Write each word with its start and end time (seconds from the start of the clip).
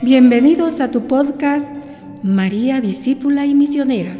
Bienvenidos 0.00 0.80
a 0.80 0.92
tu 0.92 1.08
podcast 1.08 1.66
María 2.22 2.80
Discípula 2.80 3.46
y 3.46 3.54
Misionera. 3.54 4.14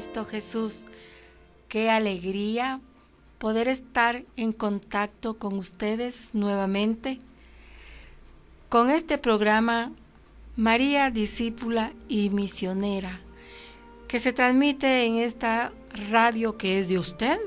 Cristo 0.00 0.24
Jesús. 0.24 0.86
Qué 1.68 1.90
alegría 1.90 2.80
poder 3.36 3.68
estar 3.68 4.24
en 4.34 4.54
contacto 4.54 5.34
con 5.34 5.58
ustedes 5.58 6.30
nuevamente 6.32 7.18
con 8.70 8.88
este 8.88 9.18
programa 9.18 9.92
María 10.56 11.10
Discípula 11.10 11.92
y 12.08 12.30
Misionera, 12.30 13.20
que 14.08 14.20
se 14.20 14.32
transmite 14.32 15.04
en 15.04 15.16
esta 15.16 15.70
radio 16.10 16.56
que 16.56 16.78
es 16.78 16.88
de 16.88 16.98
usted, 16.98 17.38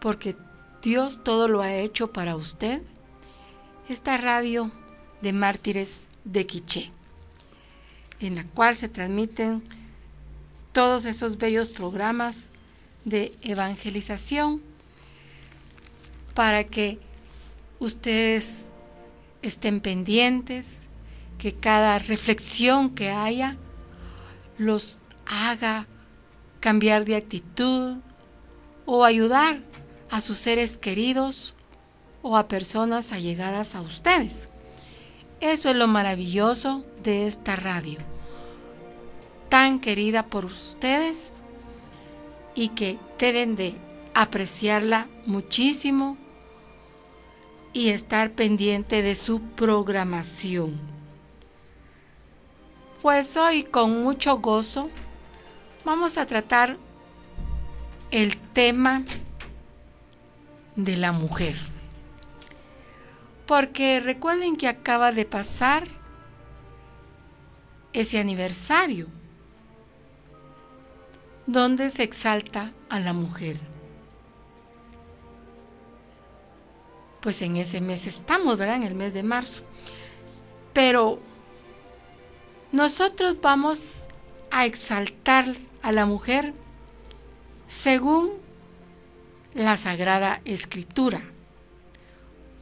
porque 0.00 0.34
Dios 0.82 1.22
todo 1.22 1.46
lo 1.46 1.62
ha 1.62 1.72
hecho 1.74 2.12
para 2.12 2.34
usted. 2.34 2.82
Esta 3.88 4.16
radio 4.16 4.72
de 5.22 5.32
mártires 5.32 6.08
de 6.24 6.44
Quiché, 6.44 6.90
en 8.18 8.34
la 8.34 8.42
cual 8.46 8.74
se 8.74 8.88
transmiten 8.88 9.62
todos 10.72 11.04
esos 11.04 11.38
bellos 11.38 11.70
programas 11.70 12.50
de 13.04 13.32
evangelización 13.42 14.60
para 16.34 16.64
que 16.64 16.98
ustedes 17.78 18.64
estén 19.42 19.80
pendientes, 19.80 20.82
que 21.38 21.54
cada 21.54 21.98
reflexión 21.98 22.90
que 22.90 23.10
haya 23.10 23.56
los 24.58 24.98
haga 25.26 25.86
cambiar 26.60 27.04
de 27.04 27.16
actitud 27.16 27.96
o 28.84 29.04
ayudar 29.04 29.60
a 30.10 30.20
sus 30.20 30.38
seres 30.38 30.76
queridos 30.76 31.54
o 32.22 32.36
a 32.36 32.48
personas 32.48 33.12
allegadas 33.12 33.74
a 33.74 33.80
ustedes. 33.80 34.48
Eso 35.40 35.70
es 35.70 35.76
lo 35.76 35.88
maravilloso 35.88 36.84
de 37.02 37.26
esta 37.26 37.56
radio 37.56 37.98
tan 39.50 39.80
querida 39.80 40.26
por 40.26 40.46
ustedes 40.46 41.42
y 42.54 42.70
que 42.70 42.98
deben 43.18 43.56
de 43.56 43.74
apreciarla 44.14 45.08
muchísimo 45.26 46.16
y 47.72 47.90
estar 47.90 48.30
pendiente 48.30 49.02
de 49.02 49.14
su 49.16 49.42
programación. 49.42 50.80
Pues 53.02 53.36
hoy 53.36 53.64
con 53.64 54.02
mucho 54.04 54.38
gozo 54.38 54.88
vamos 55.84 56.16
a 56.16 56.26
tratar 56.26 56.76
el 58.12 58.36
tema 58.36 59.04
de 60.76 60.96
la 60.96 61.10
mujer. 61.10 61.56
Porque 63.46 63.98
recuerden 63.98 64.56
que 64.56 64.68
acaba 64.68 65.10
de 65.10 65.24
pasar 65.24 65.88
ese 67.92 68.20
aniversario 68.20 69.08
donde 71.52 71.90
se 71.90 72.04
exalta 72.04 72.72
a 72.88 73.00
la 73.00 73.12
mujer. 73.12 73.58
Pues 77.20 77.42
en 77.42 77.56
ese 77.56 77.80
mes 77.80 78.06
estamos, 78.06 78.56
¿verdad? 78.56 78.76
En 78.76 78.84
el 78.84 78.94
mes 78.94 79.12
de 79.12 79.24
marzo. 79.24 79.64
Pero 80.72 81.18
nosotros 82.70 83.36
vamos 83.42 84.06
a 84.52 84.64
exaltar 84.64 85.56
a 85.82 85.90
la 85.90 86.06
mujer 86.06 86.54
según 87.66 88.30
la 89.52 89.76
Sagrada 89.76 90.40
Escritura. 90.44 91.20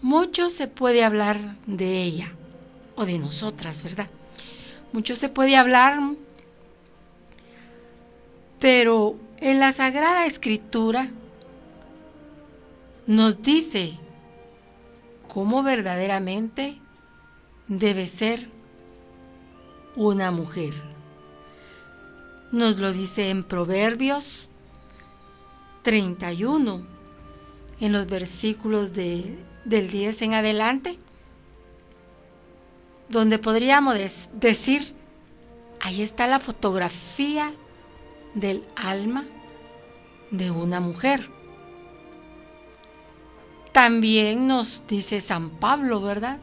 Mucho 0.01 0.49
se 0.49 0.67
puede 0.67 1.05
hablar 1.05 1.57
de 1.67 2.03
ella 2.03 2.33
o 2.97 3.05
de 3.05 3.19
nosotras, 3.19 3.83
¿verdad? 3.83 4.09
Mucho 4.93 5.15
se 5.15 5.29
puede 5.29 5.57
hablar 5.57 5.99
pero 8.59 9.17
en 9.39 9.61
la 9.61 9.73
Sagrada 9.73 10.27
Escritura 10.27 11.11
nos 13.07 13.41
dice 13.43 13.95
cómo 15.29 15.63
verdaderamente 15.63 16.79
debe 17.69 18.09
ser 18.09 18.49
una 19.97 20.31
mujer. 20.31 20.75
Nos 22.51 22.79
lo 22.79 22.93
dice 22.93 23.31
en 23.31 23.45
Proverbios 23.45 24.49
31, 25.83 26.87
en 27.81 27.93
los 27.93 28.07
versículos 28.07 28.93
de, 28.93 29.39
del 29.65 29.91
10 29.91 30.23
en 30.23 30.35
adelante, 30.35 30.99
donde 33.09 33.39
podríamos 33.39 33.97
decir, 34.33 34.95
ahí 35.81 36.03
está 36.03 36.27
la 36.27 36.41
fotografía 36.41 37.53
del 38.35 38.65
alma 38.77 39.25
de 40.31 40.51
una 40.51 40.81
mujer. 40.81 41.29
También 43.73 44.47
nos 44.47 44.83
dice 44.89 45.21
San 45.21 45.51
Pablo, 45.51 46.01
¿verdad? 46.01 46.39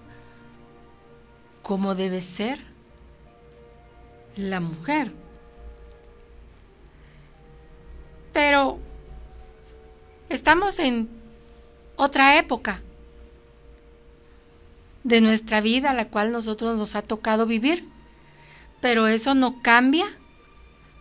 ¿Cómo 1.61 1.95
debe 1.95 2.21
ser 2.21 2.59
la 4.37 4.59
mujer? 4.59 5.11
Pero 8.31 8.79
estamos 10.29 10.79
en 10.79 11.09
otra 11.95 12.37
época 12.37 12.81
de 15.03 15.21
nuestra 15.21 15.61
vida, 15.61 15.93
la 15.93 16.09
cual 16.09 16.31
nosotros 16.31 16.77
nos 16.77 16.95
ha 16.95 17.01
tocado 17.01 17.45
vivir. 17.45 17.87
Pero 18.81 19.07
eso 19.07 19.35
no 19.35 19.61
cambia 19.61 20.05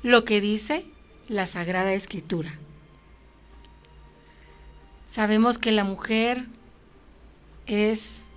lo 0.04 0.24
que 0.24 0.42
dice 0.42 0.84
la 1.28 1.46
Sagrada 1.46 1.94
Escritura. 1.94 2.52
Sabemos 5.08 5.56
que 5.56 5.72
la 5.72 5.82
mujer 5.82 6.44
es 7.66 8.34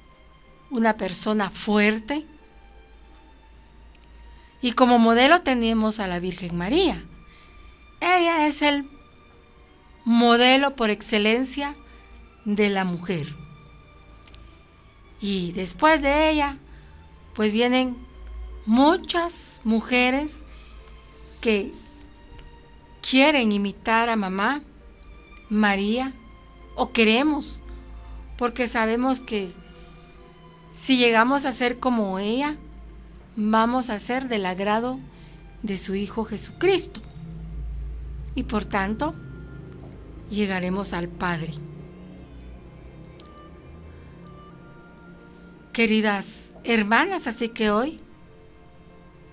una 0.70 0.96
persona 0.96 1.50
fuerte 1.50 2.26
y 4.62 4.72
como 4.72 4.98
modelo 4.98 5.42
tenemos 5.42 6.00
a 6.00 6.08
la 6.08 6.22
Virgen 6.22 6.56
María. 6.56 7.04
Ella 8.00 8.48
es 8.48 8.62
el 8.62 8.90
modelo 10.06 10.78
por 10.78 10.90
excelencia 10.90 11.76
de 12.46 12.70
la 12.70 12.86
mujer. 12.86 13.36
Y 15.20 15.52
después 15.52 16.02
de 16.02 16.30
ella, 16.30 16.60
pues 17.34 17.52
vienen 17.52 17.98
muchas 18.66 19.60
mujeres 19.66 20.46
que 21.42 21.72
quieren 23.02 23.52
imitar 23.52 24.10
a 24.10 24.16
mamá, 24.16 24.62
María, 25.50 26.14
o 26.76 26.92
queremos, 26.92 27.60
porque 28.38 28.68
sabemos 28.68 29.22
que 29.22 29.52
si 30.72 30.98
llegamos 30.98 31.46
a 31.46 31.52
ser 31.52 31.80
como 31.80 32.20
ella, 32.20 32.56
vamos 33.36 33.90
a 33.90 34.00
ser 34.00 34.28
del 34.28 34.46
agrado 34.46 35.00
de 35.64 35.78
su 35.78 35.96
Hijo 35.96 36.26
Jesucristo. 36.26 37.02
Y 38.36 38.44
por 38.44 38.66
tanto, 38.66 39.16
llegaremos 40.30 40.94
al 40.94 41.08
Padre. 41.08 41.54
Queridas 45.74 46.50
hermanas, 46.64 47.28
así 47.28 47.50
que 47.50 47.72
hoy 47.72 48.00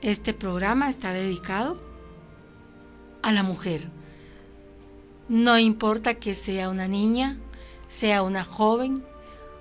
este 0.03 0.35
programa 0.35 0.89
está 0.89 1.12
dedicado 1.12 1.81
a 3.25 3.32
la 3.32 3.43
mujer. 3.43 3.88
No 5.29 5.59
importa 5.59 6.15
que 6.15 6.35
sea 6.35 6.69
una 6.69 6.87
niña, 6.87 7.38
sea 7.88 8.23
una 8.23 8.44
joven, 8.44 9.03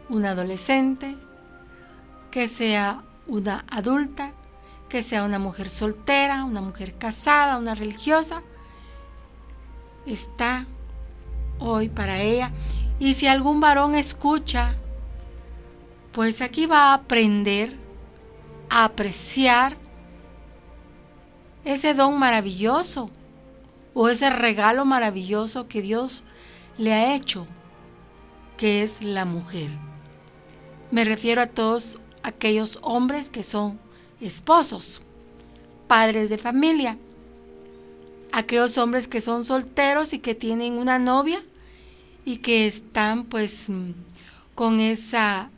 una 0.10 0.32
adolescente, 0.32 1.16
que 2.30 2.50
sea 2.50 3.04
una 3.26 3.64
adulta, 3.72 4.34
que 4.90 5.02
sea 5.02 5.24
una 5.24 5.40
mujer 5.40 5.70
soltera, 5.70 6.44
una 6.44 6.60
mujer 6.60 6.96
casada, 6.96 7.58
una 7.58 7.74
religiosa, 7.74 8.44
está 10.06 10.68
hoy 11.60 11.88
para 11.88 12.22
ella. 12.22 12.52
Y 13.00 13.14
si 13.14 13.28
algún 13.28 13.62
varón 13.62 13.96
escucha, 13.96 14.76
pues 16.12 16.42
aquí 16.42 16.66
va 16.66 16.92
a 16.92 16.96
aprender 16.96 17.78
a 18.70 18.84
apreciar 18.84 19.78
ese 21.64 21.94
don 21.94 22.20
maravilloso 22.20 23.10
o 23.94 24.10
ese 24.10 24.30
regalo 24.30 24.86
maravilloso 24.86 25.68
que 25.68 25.82
Dios 25.82 26.24
le 26.78 26.94
ha 26.94 27.16
hecho, 27.16 27.48
que 28.58 28.84
es 28.84 29.02
la 29.02 29.26
mujer. 29.26 29.70
Me 30.92 31.04
refiero 31.04 31.42
a 31.42 31.48
todos 31.48 32.00
aquellos 32.24 32.80
hombres 32.82 33.30
que 33.30 33.44
son 33.44 33.80
esposos, 34.22 35.02
padres 35.88 36.30
de 36.30 36.38
familia, 36.38 36.98
aquellos 38.32 38.78
hombres 38.78 39.08
que 39.08 39.22
son 39.22 39.44
solteros 39.44 40.14
y 40.14 40.20
que 40.20 40.34
tienen 40.34 40.74
una 40.74 40.98
novia 40.98 41.44
y 42.26 42.38
que 42.38 42.66
están 42.66 43.26
pues 43.26 43.68
con 44.56 44.80
esa 44.80 45.50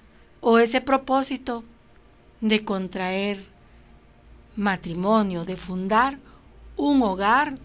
o 0.41 0.59
ese 0.59 0.81
propósito 0.81 1.63
de 2.41 2.63
contraer 2.63 3.45
matrimonio, 4.55 5.45
de 5.45 5.55
fundar 5.55 6.19
un 6.77 7.01
hogar, 7.01 7.57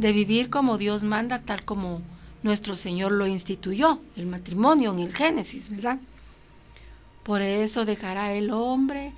de 0.00 0.14
vivir 0.14 0.48
como 0.48 0.78
Dios 0.78 1.02
manda, 1.02 1.40
tal 1.40 1.62
como 1.62 2.00
nuestro 2.42 2.74
Señor 2.74 3.12
lo 3.12 3.26
instituyó, 3.26 4.00
el 4.16 4.24
matrimonio 4.24 4.92
en 4.92 5.00
el 5.00 5.14
Génesis, 5.14 5.68
¿verdad? 5.68 5.98
Por 7.22 7.42
eso 7.42 7.84
dejará 7.84 8.32
el 8.32 8.50
hombre 8.50 9.12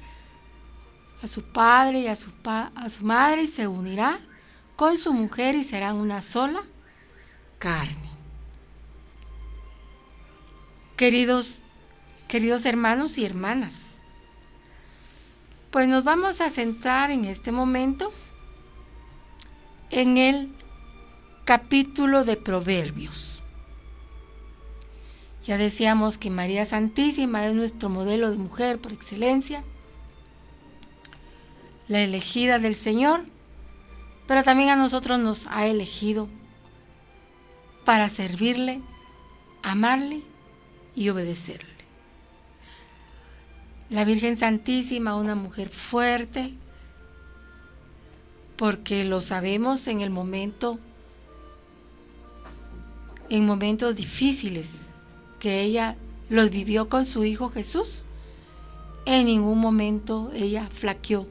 a 1.22 1.28
su 1.28 1.42
padre 1.42 2.00
y 2.00 2.06
a 2.08 2.16
su, 2.16 2.30
a 2.44 2.88
su 2.88 3.04
madre 3.04 3.44
y 3.44 3.46
se 3.46 3.68
unirá 3.68 4.18
con 4.74 4.98
su 4.98 5.12
mujer 5.12 5.54
y 5.54 5.62
serán 5.62 5.96
una 5.96 6.20
sola 6.20 6.64
carne. 7.60 8.10
Queridos, 10.96 11.58
queridos 12.26 12.66
hermanos 12.66 13.18
y 13.18 13.24
hermanas, 13.24 13.98
pues 15.70 15.86
nos 15.86 16.02
vamos 16.02 16.40
a 16.40 16.50
centrar 16.50 17.12
en 17.12 17.24
este 17.24 17.52
momento 17.52 18.12
en 19.90 20.16
el 20.16 20.61
capítulo 21.44 22.24
de 22.24 22.36
Proverbios. 22.36 23.40
Ya 25.44 25.58
decíamos 25.58 26.18
que 26.18 26.30
María 26.30 26.64
Santísima 26.64 27.46
es 27.46 27.54
nuestro 27.54 27.88
modelo 27.88 28.30
de 28.30 28.38
mujer 28.38 28.78
por 28.78 28.92
excelencia, 28.92 29.64
la 31.88 32.00
elegida 32.00 32.60
del 32.60 32.76
Señor, 32.76 33.24
pero 34.28 34.44
también 34.44 34.68
a 34.68 34.76
nosotros 34.76 35.18
nos 35.18 35.48
ha 35.48 35.66
elegido 35.66 36.28
para 37.84 38.08
servirle, 38.08 38.80
amarle 39.64 40.22
y 40.94 41.08
obedecerle. 41.08 41.70
La 43.90 44.04
Virgen 44.04 44.36
Santísima, 44.36 45.16
una 45.16 45.34
mujer 45.34 45.68
fuerte, 45.70 46.54
porque 48.56 49.04
lo 49.04 49.20
sabemos 49.20 49.88
en 49.88 50.00
el 50.00 50.10
momento, 50.10 50.78
en 53.32 53.46
momentos 53.46 53.96
difíciles 53.96 54.90
que 55.38 55.62
ella 55.62 55.96
los 56.28 56.50
vivió 56.50 56.90
con 56.90 57.06
su 57.06 57.24
Hijo 57.24 57.48
Jesús. 57.48 58.04
En 59.06 59.24
ningún 59.24 59.58
momento 59.58 60.30
ella 60.34 60.68
flaqueó. 60.70 61.24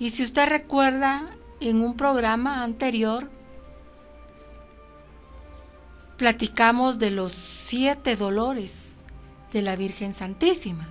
Y 0.00 0.10
si 0.10 0.24
usted 0.24 0.48
recuerda, 0.48 1.36
en 1.60 1.80
un 1.80 1.96
programa 1.96 2.64
anterior, 2.64 3.30
platicamos 6.16 6.98
de 6.98 7.12
los 7.12 7.30
siete 7.32 8.16
dolores 8.16 8.96
de 9.52 9.62
la 9.62 9.76
Virgen 9.76 10.14
Santísima. 10.14 10.88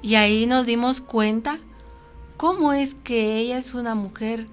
Y 0.00 0.14
ahí 0.14 0.46
nos 0.46 0.64
dimos 0.64 1.00
cuenta 1.00 1.58
cómo 2.36 2.72
es 2.72 2.94
que 2.94 3.36
ella 3.36 3.58
es 3.58 3.74
una 3.74 3.96
mujer 3.96 4.46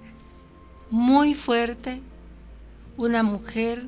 muy 0.90 1.36
fuerte, 1.36 2.02
una 3.02 3.22
mujer 3.22 3.86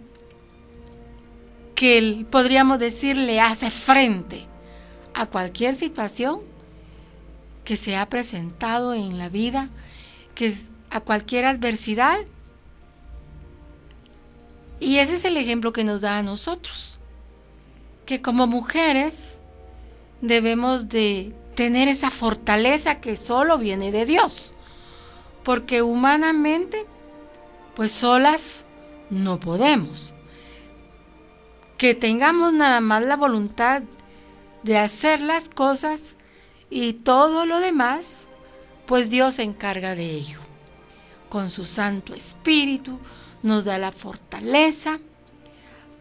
que 1.75 2.27
podríamos 2.31 2.79
decir 2.79 3.17
le 3.17 3.41
hace 3.41 3.71
frente 3.71 4.47
a 5.15 5.27
cualquier 5.27 5.75
situación 5.75 6.41
que 7.65 7.77
se 7.77 7.97
ha 7.97 8.09
presentado 8.09 8.93
en 8.93 9.17
la 9.17 9.29
vida, 9.29 9.71
que 10.35 10.55
a 10.91 11.01
cualquier 11.01 11.47
adversidad. 11.47 12.19
Y 14.81 14.99
ese 14.99 15.15
es 15.15 15.25
el 15.25 15.37
ejemplo 15.37 15.73
que 15.73 15.85
nos 15.85 16.01
da 16.01 16.19
a 16.19 16.23
nosotros, 16.23 16.99
que 18.07 18.21
como 18.21 18.47
mujeres 18.47 19.37
debemos 20.21 20.89
de 20.89 21.33
tener 21.55 21.87
esa 21.89 22.11
fortaleza 22.11 23.01
que 23.01 23.17
solo 23.17 23.59
viene 23.59 23.93
de 23.93 24.07
Dios, 24.07 24.53
porque 25.45 25.83
humanamente, 25.83 26.85
pues 27.77 27.93
solas 27.93 28.65
no 29.11 29.41
podemos. 29.41 30.15
Que 31.79 31.95
tengamos 31.95 32.53
nada 32.53 32.81
más 32.81 33.05
la 33.05 33.17
voluntad 33.17 33.83
de 34.63 34.79
hacer 34.79 35.21
las 35.21 35.49
cosas 35.49 36.17
y 36.71 36.95
todo 36.95 37.47
lo 37.47 37.61
demás, 37.61 38.25
pues 38.87 39.11
Dios 39.11 39.35
se 39.35 39.43
encarga 39.43 39.95
de 39.95 40.11
ello. 40.11 40.39
Con 41.29 41.51
su 41.51 41.65
Santo 41.65 42.15
Espíritu 42.15 42.99
nos 43.43 43.65
da 43.65 43.79
la 43.79 43.93
fortaleza 43.93 44.99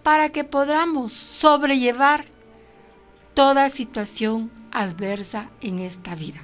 para 0.04 0.30
que 0.30 0.44
podamos 0.44 1.12
sobrellevar 1.12 2.26
toda 3.34 3.70
situación 3.70 4.52
adversa 4.72 5.50
en 5.62 5.80
esta 5.80 6.16
vida. 6.16 6.42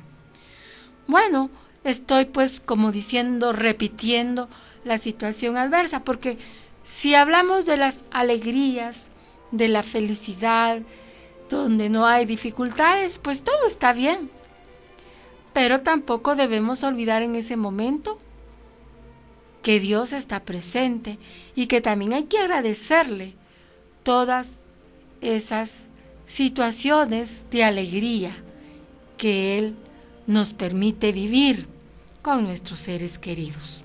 Bueno, 1.08 1.50
estoy 1.84 2.26
pues 2.26 2.60
como 2.60 2.92
diciendo, 2.92 3.54
repitiendo 3.54 4.50
la 4.84 4.98
situación 4.98 5.58
adversa, 5.58 6.04
porque 6.04 6.38
si 6.84 7.16
hablamos 7.16 7.66
de 7.66 7.78
las 7.78 8.04
alegrías, 8.12 9.10
de 9.52 9.68
la 9.68 9.84
felicidad, 9.84 10.82
donde 11.50 11.90
no 11.90 12.06
hay 12.06 12.26
dificultades, 12.26 13.20
pues 13.20 13.44
todo 13.44 13.68
está 13.68 13.94
bien. 13.94 14.30
Pero 15.54 15.82
tampoco 15.82 16.36
debemos 16.36 16.84
olvidar 16.84 17.24
en 17.24 17.36
ese 17.36 17.58
momento 17.58 18.20
que 19.62 19.80
Dios 19.80 20.14
está 20.14 20.42
presente 20.42 21.18
y 21.56 21.68
que 21.68 21.82
también 21.82 22.14
hay 22.14 22.24
que 22.24 22.40
agradecerle 22.40 23.34
todas 24.04 24.52
esas 25.22 25.88
situaciones 26.26 27.46
de 27.52 27.64
alegría 27.64 28.36
que 29.18 29.58
Él 29.58 29.76
nos 30.28 30.54
permite 30.54 31.12
vivir 31.12 31.68
con 32.22 32.44
nuestros 32.44 32.80
seres 32.80 33.18
queridos. 33.18 33.84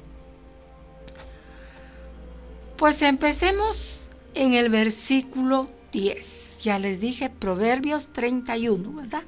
Pues 2.76 3.02
empecemos 3.02 4.00
en 4.34 4.54
el 4.54 4.68
versículo 4.68 5.66
10. 5.92 6.62
Ya 6.62 6.78
les 6.78 7.00
dije 7.00 7.30
Proverbios 7.30 8.08
31, 8.08 8.92
¿verdad? 8.92 9.22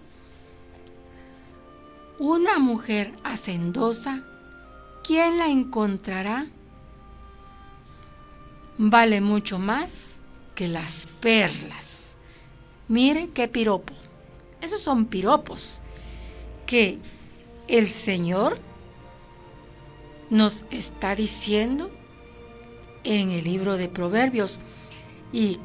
Una 2.18 2.58
mujer 2.58 3.14
hacendosa, 3.22 4.24
¿quién 5.04 5.38
la 5.38 5.46
encontrará? 5.48 6.48
Vale 8.78 9.20
mucho 9.20 9.58
más 9.58 10.16
que 10.54 10.66
las 10.66 11.06
perlas. 11.20 12.16
Mire 12.88 13.30
qué 13.30 13.46
piropo. 13.46 13.94
Esos 14.60 14.80
son 14.80 15.06
piropos 15.06 15.80
que 16.66 16.98
el 17.68 17.86
Señor 17.86 18.58
nos 20.30 20.64
está 20.70 21.14
diciendo 21.14 21.90
en 23.06 23.30
el 23.30 23.44
libro 23.44 23.76
de 23.76 23.88
Proverbios 23.88 24.58
y 25.32 25.58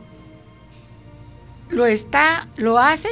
lo 1.69 1.85
está, 1.85 2.47
lo 2.55 2.77
hace 2.77 3.09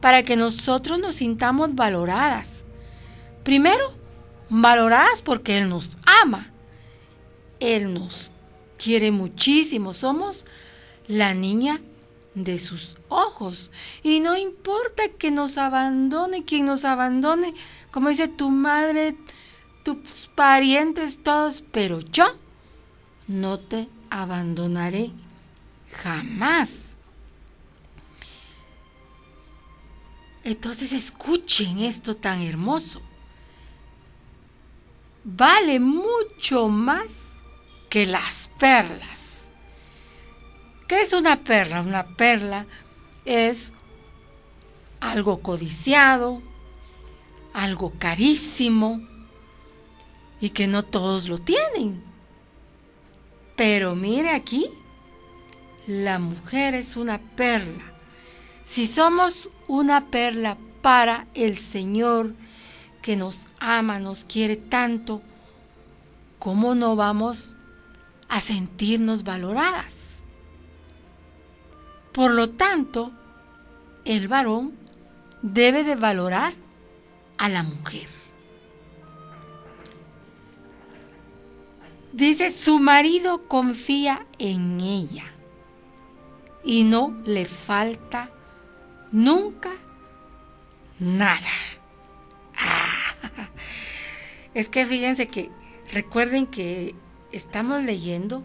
para 0.00 0.22
que 0.22 0.36
nosotros 0.36 0.98
nos 0.98 1.16
sintamos 1.16 1.74
valoradas. 1.74 2.64
Primero, 3.44 3.92
valoradas 4.48 5.22
porque 5.22 5.58
Él 5.58 5.68
nos 5.68 5.96
ama. 6.22 6.50
Él 7.60 7.92
nos 7.94 8.32
quiere 8.76 9.10
muchísimo. 9.10 9.94
Somos 9.94 10.46
la 11.06 11.34
niña 11.34 11.80
de 12.34 12.58
sus 12.58 12.96
ojos. 13.08 13.70
Y 14.02 14.20
no 14.20 14.36
importa 14.36 15.08
que 15.18 15.30
nos 15.30 15.58
abandone, 15.58 16.44
quien 16.44 16.66
nos 16.66 16.84
abandone, 16.84 17.54
como 17.90 18.08
dice 18.08 18.28
tu 18.28 18.50
madre, 18.50 19.16
tus 19.82 20.30
parientes, 20.34 21.22
todos, 21.22 21.64
pero 21.72 22.00
yo 22.00 22.26
no 23.28 23.60
te 23.60 23.88
abandonaré 24.10 25.12
jamás. 25.92 26.96
Entonces 30.44 30.92
escuchen 30.92 31.78
esto 31.80 32.16
tan 32.16 32.40
hermoso. 32.40 33.02
Vale 35.24 35.78
mucho 35.78 36.68
más 36.68 37.34
que 37.90 38.06
las 38.06 38.50
perlas. 38.58 39.50
¿Qué 40.86 41.02
es 41.02 41.12
una 41.12 41.44
perla? 41.44 41.82
Una 41.82 42.16
perla 42.16 42.66
es 43.26 43.74
algo 45.00 45.40
codiciado, 45.40 46.40
algo 47.52 47.92
carísimo 47.98 49.06
y 50.40 50.50
que 50.50 50.66
no 50.66 50.82
todos 50.82 51.28
lo 51.28 51.36
tienen. 51.36 52.07
Pero 53.58 53.96
mire 53.96 54.30
aquí, 54.30 54.70
la 55.88 56.20
mujer 56.20 56.76
es 56.76 56.96
una 56.96 57.18
perla. 57.18 57.82
Si 58.62 58.86
somos 58.86 59.50
una 59.66 60.06
perla 60.06 60.56
para 60.80 61.26
el 61.34 61.56
Señor 61.56 62.34
que 63.02 63.16
nos 63.16 63.46
ama, 63.58 63.98
nos 63.98 64.24
quiere 64.24 64.54
tanto, 64.54 65.22
¿cómo 66.38 66.76
no 66.76 66.94
vamos 66.94 67.56
a 68.28 68.40
sentirnos 68.40 69.24
valoradas? 69.24 70.20
Por 72.12 72.30
lo 72.30 72.50
tanto, 72.50 73.10
el 74.04 74.28
varón 74.28 74.72
debe 75.42 75.82
de 75.82 75.96
valorar 75.96 76.52
a 77.38 77.48
la 77.48 77.64
mujer. 77.64 78.17
Dice, 82.12 82.50
su 82.50 82.78
marido 82.78 83.46
confía 83.48 84.26
en 84.38 84.80
ella 84.80 85.32
y 86.64 86.84
no 86.84 87.16
le 87.24 87.44
falta 87.44 88.30
nunca 89.12 89.70
nada. 90.98 91.48
Ah, 92.56 93.14
es 94.54 94.68
que 94.68 94.86
fíjense 94.86 95.28
que 95.28 95.50
recuerden 95.92 96.46
que 96.46 96.94
estamos 97.30 97.82
leyendo 97.82 98.42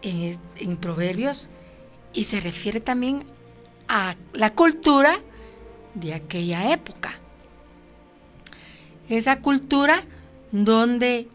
en, 0.00 0.38
en 0.56 0.76
Proverbios 0.78 1.50
y 2.14 2.24
se 2.24 2.40
refiere 2.40 2.80
también 2.80 3.24
a 3.88 4.16
la 4.32 4.54
cultura 4.54 5.18
de 5.94 6.14
aquella 6.14 6.72
época. 6.72 7.18
Esa 9.08 9.40
cultura 9.40 10.02
donde 10.50 11.28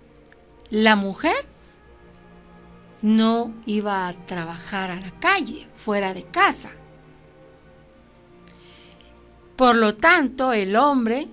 la 0.69 0.95
mujer 0.95 1.45
no 3.01 3.53
iba 3.65 4.07
a 4.07 4.13
trabajar 4.13 4.91
a 4.91 4.99
la 4.99 5.11
calle, 5.19 5.67
fuera 5.75 6.13
de 6.13 6.23
casa. 6.23 6.71
Por 9.55 9.75
lo 9.75 9.95
tanto, 9.95 10.53
el 10.53 10.75
hombre 10.75 11.27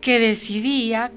que 0.00 0.18
decidía 0.18 1.10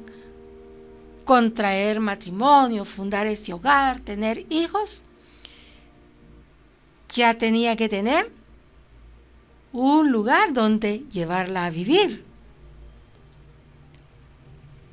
contraer 1.25 2.00
matrimonio, 2.00 2.86
fundar 2.86 3.27
ese 3.27 3.53
hogar, 3.53 4.00
tener 4.00 4.46
hijos, 4.50 5.03
ya 7.13 7.38
tenía 7.38 7.75
que 7.75 7.89
tener 7.89 8.32
un 9.72 10.12
lugar 10.12 10.53
donde 10.53 11.03
llevarla 11.12 11.65
a 11.65 11.70
vivir. 11.70 12.24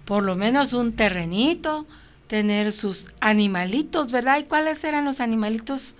Por 0.05 0.23
lo 0.25 0.37
menos 0.37 0.73
un 0.73 0.93
terrenito, 0.93 1.87
tener 2.26 2.73
sus 2.73 3.09
animalitos, 3.21 4.11
¿verdad? 4.11 4.38
¿Y 4.38 4.45
cuáles 4.45 4.83
eran 4.85 5.04
los 5.04 5.21
animalitos 5.21 5.95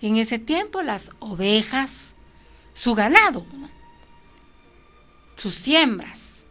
en 0.00 0.16
ese 0.16 0.38
tiempo? 0.38 0.82
Las 0.82 1.10
ovejas, 1.18 2.14
su 2.74 2.94
ganado, 2.94 3.44
sus 5.36 5.54
siembras, 5.54 6.42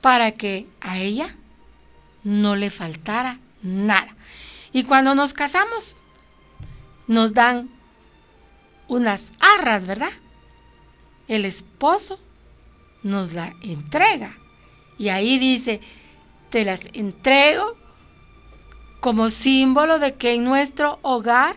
para 0.00 0.32
que 0.32 0.66
a 0.80 0.98
ella 0.98 1.36
no 2.22 2.56
le 2.56 2.70
faltara 2.70 3.38
nada. 3.62 4.14
Y 4.72 4.84
cuando 4.84 5.14
nos 5.14 5.34
casamos, 5.34 5.96
nos 7.06 7.34
dan 7.34 7.70
unas 8.88 9.32
arras, 9.38 9.86
¿verdad? 9.86 10.12
El 11.28 11.44
esposo 11.44 12.18
nos 13.02 13.32
la 13.32 13.54
entrega. 13.62 14.36
Y 14.98 15.08
ahí 15.08 15.38
dice, 15.38 15.80
te 16.50 16.64
las 16.64 16.82
entrego 16.92 17.76
como 19.04 19.28
símbolo 19.28 19.98
de 19.98 20.14
que 20.14 20.32
en 20.32 20.44
nuestro 20.44 20.98
hogar 21.02 21.56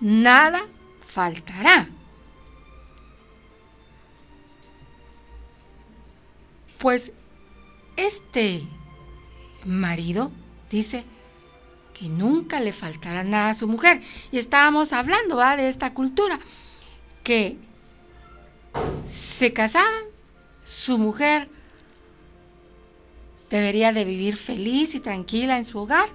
nada 0.00 0.66
faltará. 1.00 1.88
Pues 6.76 7.12
este 7.96 8.68
marido 9.64 10.30
dice 10.68 11.06
que 11.98 12.10
nunca 12.10 12.60
le 12.60 12.74
faltará 12.74 13.24
nada 13.24 13.48
a 13.48 13.54
su 13.54 13.66
mujer. 13.66 14.02
Y 14.30 14.36
estábamos 14.36 14.92
hablando 14.92 15.38
de 15.38 15.70
esta 15.70 15.94
cultura, 15.94 16.38
que 17.24 17.56
se 19.06 19.54
casaban, 19.54 20.04
su 20.64 20.98
mujer 20.98 21.48
debería 23.50 23.92
de 23.92 24.04
vivir 24.04 24.36
feliz 24.36 24.94
y 24.94 25.00
tranquila 25.00 25.58
en 25.58 25.64
su 25.64 25.78
hogar 25.78 26.08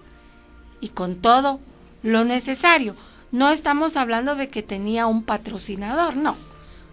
y 0.80 0.90
con 0.90 1.18
todo 1.18 1.60
lo 2.02 2.24
necesario. 2.24 2.96
No 3.32 3.50
estamos 3.50 3.98
hablando 3.98 4.36
de 4.36 4.50
que 4.50 4.64
tenía 4.64 5.08
un 5.08 5.24
patrocinador, 5.24 6.16
no, 6.16 6.36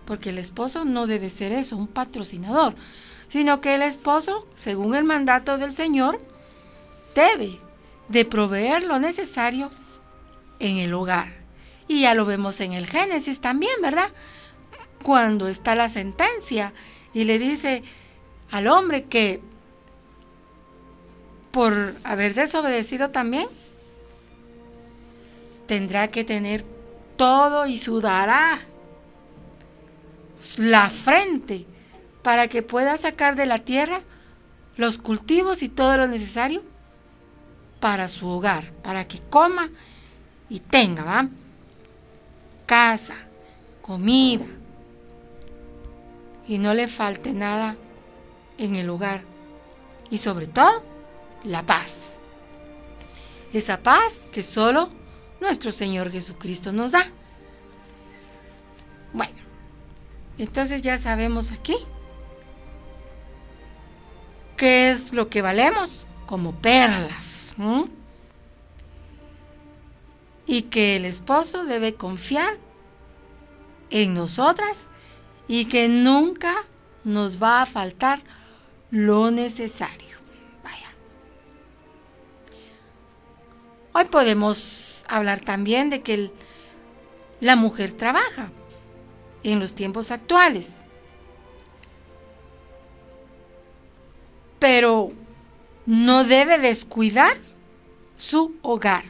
porque 0.05 0.31
el 0.31 0.39
esposo 0.39 0.85
no 0.85 1.07
debe 1.07 1.31
ser 1.31 1.53
eso, 1.53 1.77
un 1.77 1.87
patrocinador, 1.87 2.75
sino 3.29 3.61
que 3.61 3.77
el 3.77 3.83
esposo, 3.83 4.47
según 4.57 4.95
el 4.95 5.05
mandato 5.05 5.57
del 5.57 5.73
Señor, 5.73 6.19
debe 7.15 7.59
de 8.09 8.25
proveer 8.25 8.83
lo 8.83 8.99
necesario 8.99 9.71
en 10.59 10.79
el 10.79 10.93
hogar. 10.95 11.41
Y 11.87 12.03
ya 12.03 12.15
lo 12.15 12.25
vemos 12.25 12.61
en 12.61 12.73
el 12.73 12.87
Génesis 12.87 13.41
también, 13.41 13.75
¿verdad? 13.81 14.11
Cuando 15.03 15.49
está 15.49 15.75
la 15.75 15.89
sentencia 15.89 16.73
y 17.15 17.25
le 17.25 17.39
dice 17.39 17.83
al 18.51 18.67
hombre 18.67 19.05
que 19.05 19.41
por 21.53 21.95
haber 22.03 22.35
desobedecido 22.35 23.11
también, 23.11 23.47
tendrá 25.67 26.09
que 26.09 26.25
tener 26.25 26.65
todo 27.17 27.67
y 27.67 27.79
sudará 27.79 28.61
la 30.57 30.91
frente 30.91 31.67
para 32.23 32.49
que 32.49 32.63
pueda 32.63 32.97
sacar 32.97 33.37
de 33.37 33.47
la 33.47 33.61
tierra 33.61 34.01
los 34.77 34.99
cultivos 34.99 35.63
y 35.63 35.69
todo 35.69 35.97
lo 35.99 36.09
necesario 36.09 36.63
para 37.81 38.09
su 38.09 38.29
hogar, 38.29 38.73
para 38.83 39.07
que 39.07 39.21
coma 39.21 39.71
y 40.49 40.61
tenga, 40.61 41.05
¿va? 41.05 41.29
Casa, 42.67 43.15
comida 43.83 44.47
y 46.49 46.59
no 46.59 46.75
le 46.75 46.89
falte 46.89 47.33
nada 47.33 47.77
en 48.59 48.77
el 48.77 48.89
hogar. 48.89 49.23
Y 50.11 50.19
sobre 50.19 50.47
todo, 50.47 50.83
la 51.45 51.65
paz. 51.65 52.17
Esa 53.53 53.83
paz 53.83 54.29
que 54.33 54.43
solo 54.43 54.89
nuestro 55.41 55.73
Señor 55.73 56.11
Jesucristo 56.11 56.73
nos 56.73 56.93
da. 56.93 57.11
Bueno, 59.13 59.39
entonces 60.39 60.83
ya 60.83 60.97
sabemos 60.97 61.53
aquí 61.53 61.77
qué 64.57 64.91
es 64.91 65.13
lo 65.13 65.29
que 65.29 65.43
valemos 65.43 66.07
como 66.27 66.53
perlas. 66.53 67.55
Y 70.47 70.63
que 70.63 70.97
el 70.97 71.05
esposo 71.05 71.65
debe 71.65 71.95
confiar 71.95 72.59
en 73.91 74.15
nosotras 74.15 74.89
y 75.47 75.67
que 75.67 75.89
nunca 75.89 76.55
nos 77.05 77.43
va 77.43 77.63
a 77.63 77.67
faltar 77.67 78.23
lo 78.91 79.31
necesario. 79.31 80.22
Hoy 83.95 84.05
podemos 84.07 85.05
hablar 85.09 85.41
también 85.41 85.91
de 85.91 86.03
que 86.03 86.31
la 87.41 87.57
mujer 87.57 87.93
trabaja 87.93 88.51
en 89.43 89.59
los 89.61 89.75
tiempos 89.75 90.11
actuales. 90.11 90.85
pero 94.63 95.11
no 95.87 96.23
debe 96.23 96.57
descuidar 96.57 97.37
su 98.17 98.55
hogar, 98.63 99.03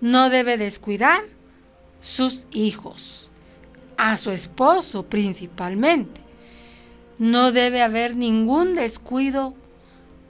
no 0.00 0.28
debe 0.28 0.56
descuidar 0.58 1.22
sus 2.00 2.48
hijos, 2.50 3.30
a 3.96 4.18
su 4.18 4.32
esposo 4.32 5.04
principalmente. 5.04 6.20
No 7.16 7.52
debe 7.52 7.80
haber 7.80 8.16
ningún 8.16 8.74
descuido, 8.74 9.54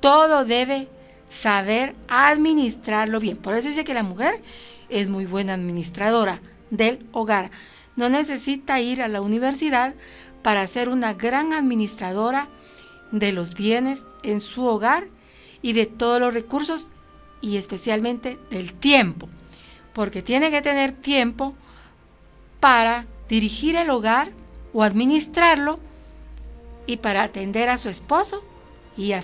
todo 0.00 0.44
debe 0.44 0.86
saber 1.28 1.94
administrarlo 2.08 3.20
bien. 3.20 3.36
Por 3.36 3.54
eso 3.54 3.68
dice 3.68 3.84
que 3.84 3.94
la 3.94 4.02
mujer 4.02 4.40
es 4.88 5.08
muy 5.08 5.26
buena 5.26 5.54
administradora 5.54 6.40
del 6.70 7.06
hogar. 7.12 7.50
No 7.96 8.08
necesita 8.08 8.80
ir 8.80 9.02
a 9.02 9.08
la 9.08 9.20
universidad 9.20 9.94
para 10.42 10.66
ser 10.66 10.88
una 10.88 11.14
gran 11.14 11.52
administradora 11.52 12.48
de 13.10 13.32
los 13.32 13.54
bienes 13.54 14.04
en 14.22 14.40
su 14.40 14.64
hogar 14.64 15.08
y 15.62 15.72
de 15.72 15.86
todos 15.86 16.20
los 16.20 16.34
recursos 16.34 16.88
y 17.40 17.56
especialmente 17.56 18.38
del 18.50 18.72
tiempo, 18.72 19.28
porque 19.92 20.22
tiene 20.22 20.50
que 20.50 20.62
tener 20.62 20.92
tiempo 20.92 21.54
para 22.60 23.06
dirigir 23.28 23.76
el 23.76 23.90
hogar 23.90 24.32
o 24.72 24.82
administrarlo 24.82 25.78
y 26.86 26.98
para 26.98 27.22
atender 27.22 27.68
a 27.68 27.78
su 27.78 27.88
esposo 27.88 28.44
y 28.96 29.12
a 29.12 29.22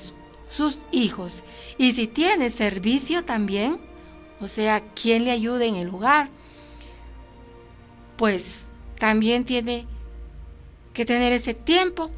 sus 0.53 0.79
hijos. 0.93 1.43
Y 1.79 1.93
si 1.93 2.07
tiene 2.07 2.51
servicio 2.51 3.25
también, 3.25 3.79
o 4.41 4.49
sea, 4.49 4.83
quien 4.95 5.25
le 5.25 5.31
ayude 5.31 5.67
en 5.67 5.77
el 5.77 5.89
hogar, 5.89 6.29
pues 8.17 8.61
también 8.99 9.45
tiene 9.45 9.87
que 10.93 11.05
tener 11.05 11.33
ese 11.33 11.55
tiempo 11.55 12.11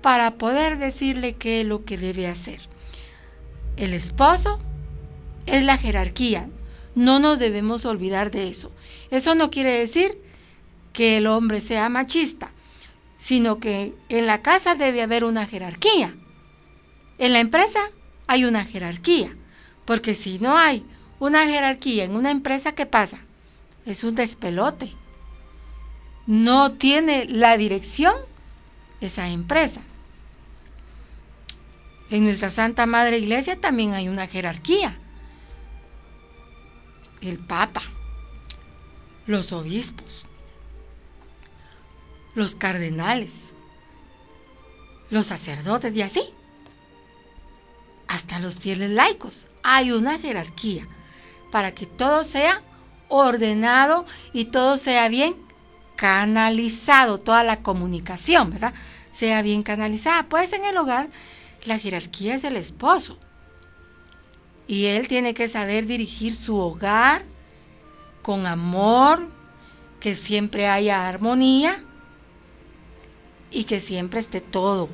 para 0.00 0.36
poder 0.36 0.78
decirle 0.78 1.34
qué 1.34 1.60
es 1.60 1.66
lo 1.66 1.84
que 1.84 1.98
debe 1.98 2.26
hacer. 2.26 2.60
El 3.76 3.92
esposo 3.92 4.60
es 5.46 5.62
la 5.62 5.76
jerarquía. 5.76 6.48
No 6.94 7.18
nos 7.18 7.38
debemos 7.38 7.84
olvidar 7.84 8.30
de 8.30 8.48
eso. 8.48 8.70
Eso 9.10 9.34
no 9.34 9.50
quiere 9.50 9.72
decir 9.72 10.18
que 10.92 11.16
el 11.16 11.26
hombre 11.26 11.60
sea 11.60 11.88
machista, 11.88 12.50
sino 13.18 13.58
que 13.58 13.94
en 14.08 14.26
la 14.26 14.42
casa 14.42 14.74
debe 14.74 15.02
haber 15.02 15.24
una 15.24 15.46
jerarquía. 15.46 16.14
En 17.20 17.34
la 17.34 17.40
empresa 17.40 17.80
hay 18.26 18.46
una 18.46 18.64
jerarquía, 18.64 19.36
porque 19.84 20.14
si 20.14 20.38
no 20.38 20.56
hay 20.56 20.86
una 21.18 21.46
jerarquía 21.46 22.04
en 22.04 22.16
una 22.16 22.30
empresa, 22.30 22.72
¿qué 22.72 22.86
pasa? 22.86 23.18
Es 23.84 24.04
un 24.04 24.14
despelote. 24.14 24.94
No 26.26 26.72
tiene 26.72 27.26
la 27.26 27.58
dirección 27.58 28.14
esa 29.02 29.28
empresa. 29.28 29.82
En 32.08 32.24
nuestra 32.24 32.48
Santa 32.48 32.86
Madre 32.86 33.18
Iglesia 33.18 33.60
también 33.60 33.92
hay 33.92 34.08
una 34.08 34.26
jerarquía. 34.26 34.98
El 37.20 37.38
Papa, 37.38 37.82
los 39.26 39.52
obispos, 39.52 40.24
los 42.34 42.56
cardenales, 42.56 43.50
los 45.10 45.26
sacerdotes 45.26 45.94
y 45.94 46.00
así. 46.00 46.22
Hasta 48.10 48.40
los 48.40 48.58
fieles 48.58 48.90
laicos. 48.90 49.46
Hay 49.62 49.92
una 49.92 50.18
jerarquía 50.18 50.84
para 51.52 51.72
que 51.72 51.86
todo 51.86 52.24
sea 52.24 52.60
ordenado 53.08 54.04
y 54.32 54.46
todo 54.46 54.78
sea 54.78 55.08
bien 55.08 55.36
canalizado, 55.94 57.18
toda 57.18 57.44
la 57.44 57.62
comunicación, 57.62 58.50
¿verdad? 58.50 58.74
Sea 59.12 59.42
bien 59.42 59.62
canalizada. 59.62 60.24
Pues 60.28 60.52
en 60.52 60.64
el 60.64 60.76
hogar 60.76 61.08
la 61.64 61.78
jerarquía 61.78 62.34
es 62.34 62.42
el 62.42 62.56
esposo. 62.56 63.16
Y 64.66 64.86
él 64.86 65.06
tiene 65.06 65.32
que 65.32 65.48
saber 65.48 65.86
dirigir 65.86 66.34
su 66.34 66.56
hogar 66.56 67.24
con 68.22 68.44
amor, 68.44 69.28
que 70.00 70.16
siempre 70.16 70.66
haya 70.66 71.08
armonía 71.08 71.84
y 73.52 73.64
que 73.64 73.78
siempre 73.78 74.18
esté 74.18 74.40
todo 74.40 74.88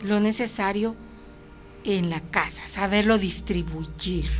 lo 0.00 0.18
necesario 0.18 0.96
en 1.84 2.10
la 2.10 2.20
casa, 2.20 2.66
saberlo 2.66 3.18
distribuir. 3.18 4.30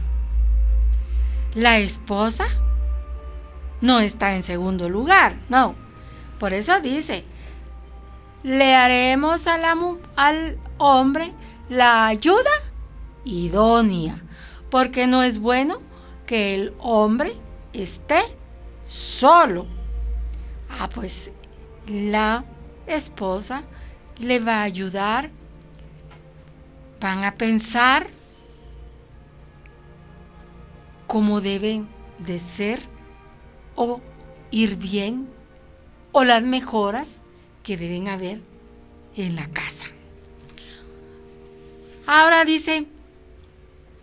La 1.55 1.78
esposa 1.78 2.46
no 3.81 4.00
está 4.00 4.35
en 4.35 4.42
segundo 4.42 4.88
lugar, 4.88 5.37
no. 5.48 5.74
Por 6.38 6.52
eso 6.52 6.81
dice, 6.81 7.24
le 8.42 8.74
haremos 8.74 9.46
al 9.46 10.59
hombre 10.78 11.33
la 11.68 12.07
ayuda 12.07 12.50
idónea, 13.24 14.20
porque 14.70 15.07
no 15.07 15.22
es 15.22 15.38
bueno 15.38 15.81
que 16.26 16.55
el 16.55 16.74
hombre 16.78 17.37
esté 17.72 18.22
solo. 18.87 19.66
Ah, 20.70 20.88
pues 20.88 21.31
la 21.87 22.44
esposa 22.87 23.62
le 24.18 24.38
va 24.38 24.61
a 24.61 24.62
ayudar, 24.62 25.31
van 27.03 27.25
a 27.25 27.35
pensar 27.35 28.07
cómo 31.09 31.41
deben 31.41 31.88
de 32.21 32.38
ser 32.38 32.81
o 33.75 34.01
ir 34.53 34.77
bien 34.77 35.29
o 36.12 36.23
las 36.23 36.43
mejoras 36.43 37.23
que 37.65 37.77
deben 37.77 38.09
haber 38.09 38.41
en 39.17 39.35
la 39.35 39.49
casa. 39.49 39.87
Ahora 42.07 42.45
dice 42.45 42.87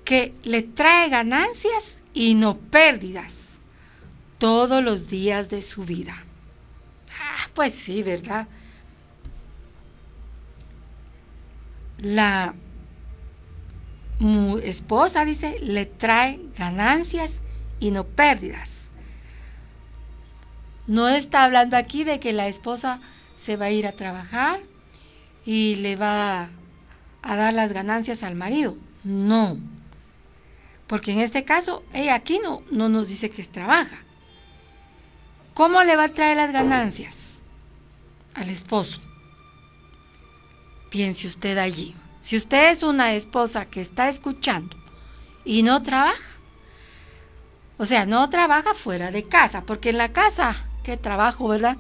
que 0.04 0.34
le 0.44 0.62
trae 0.64 1.10
ganancias 1.10 2.02
y 2.14 2.36
no 2.36 2.58
pérdidas 2.58 3.52
todos 4.40 4.84
los 4.84 5.08
días 5.08 5.50
de 5.50 5.64
su 5.64 5.86
vida. 5.86 6.24
Ah, 7.22 7.50
pues 7.54 7.74
sí, 7.74 8.04
¿verdad? 8.04 8.48
La 11.98 12.56
esposa 14.64 15.26
dice, 15.26 15.58
le 15.62 15.86
trae 15.86 16.40
ganancias 16.58 17.40
y 17.80 17.92
no 17.92 18.06
pérdidas. 18.06 18.90
No 20.88 21.08
está 21.08 21.44
hablando 21.44 21.78
aquí 21.78 22.04
de 22.04 22.20
que 22.20 22.34
la 22.34 22.48
esposa 22.48 23.00
se 23.38 23.56
va 23.56 23.66
a 23.66 23.72
ir 23.72 23.88
a 23.88 23.94
trabajar 23.94 24.60
y 25.46 25.76
le 25.76 25.96
va 25.96 26.50
a 27.22 27.36
dar 27.36 27.54
las 27.54 27.74
ganancias 27.74 28.24
al 28.24 28.36
marido. 28.36 28.76
No. 29.04 29.58
Porque 30.88 31.12
en 31.12 31.20
este 31.20 31.46
caso, 31.46 31.84
ella 31.94 32.16
aquí 32.16 32.40
no, 32.44 32.64
no 32.72 32.90
nos 32.90 33.08
dice 33.08 33.30
que 33.30 33.44
trabaja. 33.44 34.00
¿Cómo 35.54 35.84
le 35.84 35.96
va 35.96 36.06
a 36.06 36.14
traer 36.14 36.38
las 36.38 36.52
ganancias 36.52 37.34
al 38.34 38.50
esposo? 38.50 39.00
Piense 40.90 41.28
usted 41.28 41.58
allí. 41.58 41.96
Si 42.22 42.38
usted 42.38 42.72
es 42.72 42.84
una 42.84 43.14
esposa 43.14 43.66
que 43.66 43.82
está 43.82 44.10
escuchando 44.10 44.76
y 45.46 45.64
no 45.64 45.82
trabaja, 45.82 46.18
o 47.78 47.86
sea, 47.86 48.06
no 48.06 48.30
trabaja 48.30 48.74
fuera 48.74 49.10
de 49.10 49.24
casa, 49.24 49.62
porque 49.62 49.90
en 49.90 49.98
la 49.98 50.12
casa, 50.12 50.66
qué 50.84 50.98
trabajo, 50.98 51.48
¿verdad? 51.48 51.78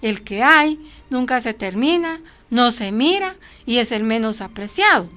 El 0.00 0.24
que 0.24 0.42
hay 0.42 0.80
nunca 1.10 1.40
se 1.40 1.52
termina, 1.52 2.20
no 2.50 2.70
se 2.70 2.92
mira 2.92 3.36
y 3.66 3.78
es 3.78 3.92
el 3.92 4.02
menos 4.02 4.40
apreciado 4.40 5.08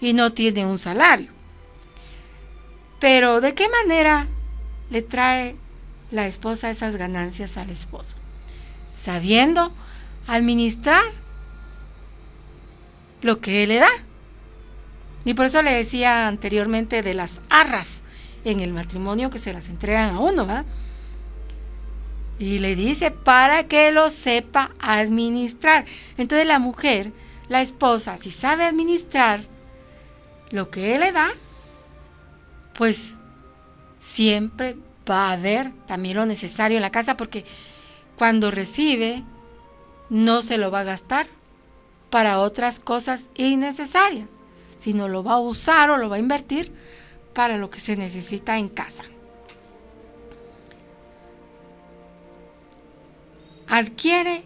y 0.00 0.14
no 0.14 0.32
tiene 0.32 0.66
un 0.66 0.78
salario. 0.78 1.30
Pero 2.98 3.40
¿de 3.40 3.54
qué 3.54 3.68
manera 3.68 4.26
le 4.90 5.02
trae 5.02 5.56
la 6.10 6.26
esposa 6.26 6.70
esas 6.70 6.96
ganancias 6.96 7.56
al 7.56 7.70
esposo? 7.70 8.16
Sabiendo 8.92 9.72
administrar 10.26 11.04
lo 13.26 13.40
que 13.40 13.62
él 13.62 13.70
le 13.70 13.78
da. 13.78 13.90
Y 15.24 15.34
por 15.34 15.46
eso 15.46 15.62
le 15.62 15.72
decía 15.72 16.28
anteriormente 16.28 17.02
de 17.02 17.14
las 17.14 17.40
arras 17.50 18.02
en 18.44 18.60
el 18.60 18.72
matrimonio 18.72 19.28
que 19.28 19.40
se 19.40 19.52
las 19.52 19.68
entregan 19.68 20.14
a 20.14 20.20
uno, 20.20 20.46
¿va? 20.46 20.64
Y 22.38 22.60
le 22.60 22.76
dice 22.76 23.10
para 23.10 23.64
que 23.64 23.90
lo 23.90 24.08
sepa 24.10 24.70
administrar. 24.78 25.84
Entonces 26.16 26.46
la 26.46 26.58
mujer, 26.58 27.12
la 27.48 27.60
esposa, 27.60 28.18
si 28.18 28.30
sabe 28.30 28.64
administrar 28.64 29.44
lo 30.50 30.70
que 30.70 30.94
él 30.94 31.00
le 31.00 31.12
da, 31.12 31.30
pues 32.74 33.16
siempre 33.98 34.76
va 35.10 35.30
a 35.30 35.32
haber 35.32 35.72
también 35.86 36.16
lo 36.16 36.26
necesario 36.26 36.76
en 36.78 36.82
la 36.82 36.90
casa 36.90 37.16
porque 37.16 37.44
cuando 38.16 38.50
recibe 38.50 39.24
no 40.08 40.42
se 40.42 40.58
lo 40.58 40.70
va 40.70 40.80
a 40.80 40.84
gastar 40.84 41.26
para 42.16 42.38
otras 42.38 42.80
cosas 42.80 43.28
innecesarias, 43.34 44.30
sino 44.78 45.06
lo 45.06 45.22
va 45.22 45.34
a 45.34 45.38
usar 45.38 45.90
o 45.90 45.98
lo 45.98 46.08
va 46.08 46.16
a 46.16 46.18
invertir 46.18 46.72
para 47.34 47.58
lo 47.58 47.68
que 47.68 47.78
se 47.78 47.94
necesita 47.94 48.56
en 48.56 48.70
casa. 48.70 49.04
Adquiere 53.68 54.44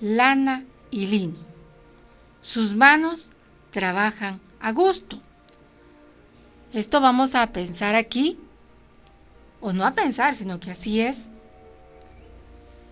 lana 0.00 0.64
y 0.90 1.08
lino. 1.08 1.36
Sus 2.40 2.74
manos 2.74 3.28
trabajan 3.70 4.40
a 4.58 4.72
gusto. 4.72 5.20
Esto 6.72 7.02
vamos 7.02 7.34
a 7.34 7.52
pensar 7.52 7.96
aquí, 7.96 8.38
o 9.60 9.74
no 9.74 9.84
a 9.84 9.92
pensar, 9.92 10.34
sino 10.34 10.58
que 10.58 10.70
así 10.70 11.02
es. 11.02 11.28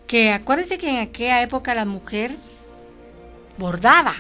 Que 0.07 0.33
acuérdense 0.33 0.77
que 0.77 0.91
en 0.91 0.99
aquella 0.99 1.41
época 1.41 1.75
la 1.75 1.87
mujer 1.87 2.37
bordaba. 3.59 4.17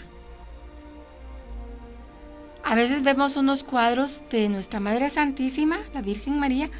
A 2.64 2.74
veces 2.74 3.02
vemos 3.02 3.36
unos 3.36 3.64
cuadros 3.64 4.22
de 4.30 4.48
nuestra 4.48 4.80
Madre 4.80 5.08
Santísima, 5.08 5.78
la 5.94 6.02
Virgen 6.02 6.38
María, 6.38 6.70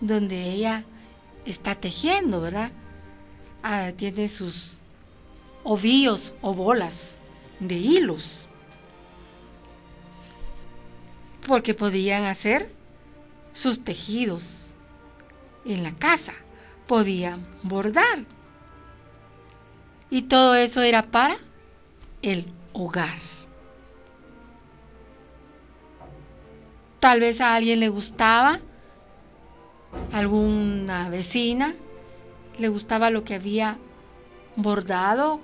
donde 0.00 0.52
ella 0.52 0.84
está 1.44 1.74
tejiendo, 1.74 2.40
¿verdad? 2.40 2.70
Ah, 3.62 3.90
tiene 3.96 4.28
sus 4.28 4.78
ovillos 5.64 6.34
o 6.40 6.54
bolas 6.54 7.16
de 7.58 7.74
hilos. 7.74 8.48
Porque 11.46 11.74
podían 11.74 12.24
hacer 12.24 12.72
sus 13.52 13.82
tejidos 13.82 14.66
en 15.64 15.82
la 15.82 15.92
casa, 15.96 16.34
podían 16.86 17.44
bordar. 17.64 18.24
Y 20.10 20.22
todo 20.22 20.54
eso 20.54 20.82
era 20.82 21.10
para 21.10 21.38
el 22.22 22.46
hogar. 22.72 23.16
Tal 27.00 27.20
vez 27.20 27.40
a 27.40 27.54
alguien 27.54 27.80
le 27.80 27.88
gustaba, 27.88 28.60
alguna 30.12 31.08
vecina, 31.08 31.74
le 32.58 32.68
gustaba 32.68 33.10
lo 33.10 33.24
que 33.24 33.34
había 33.34 33.78
bordado 34.56 35.40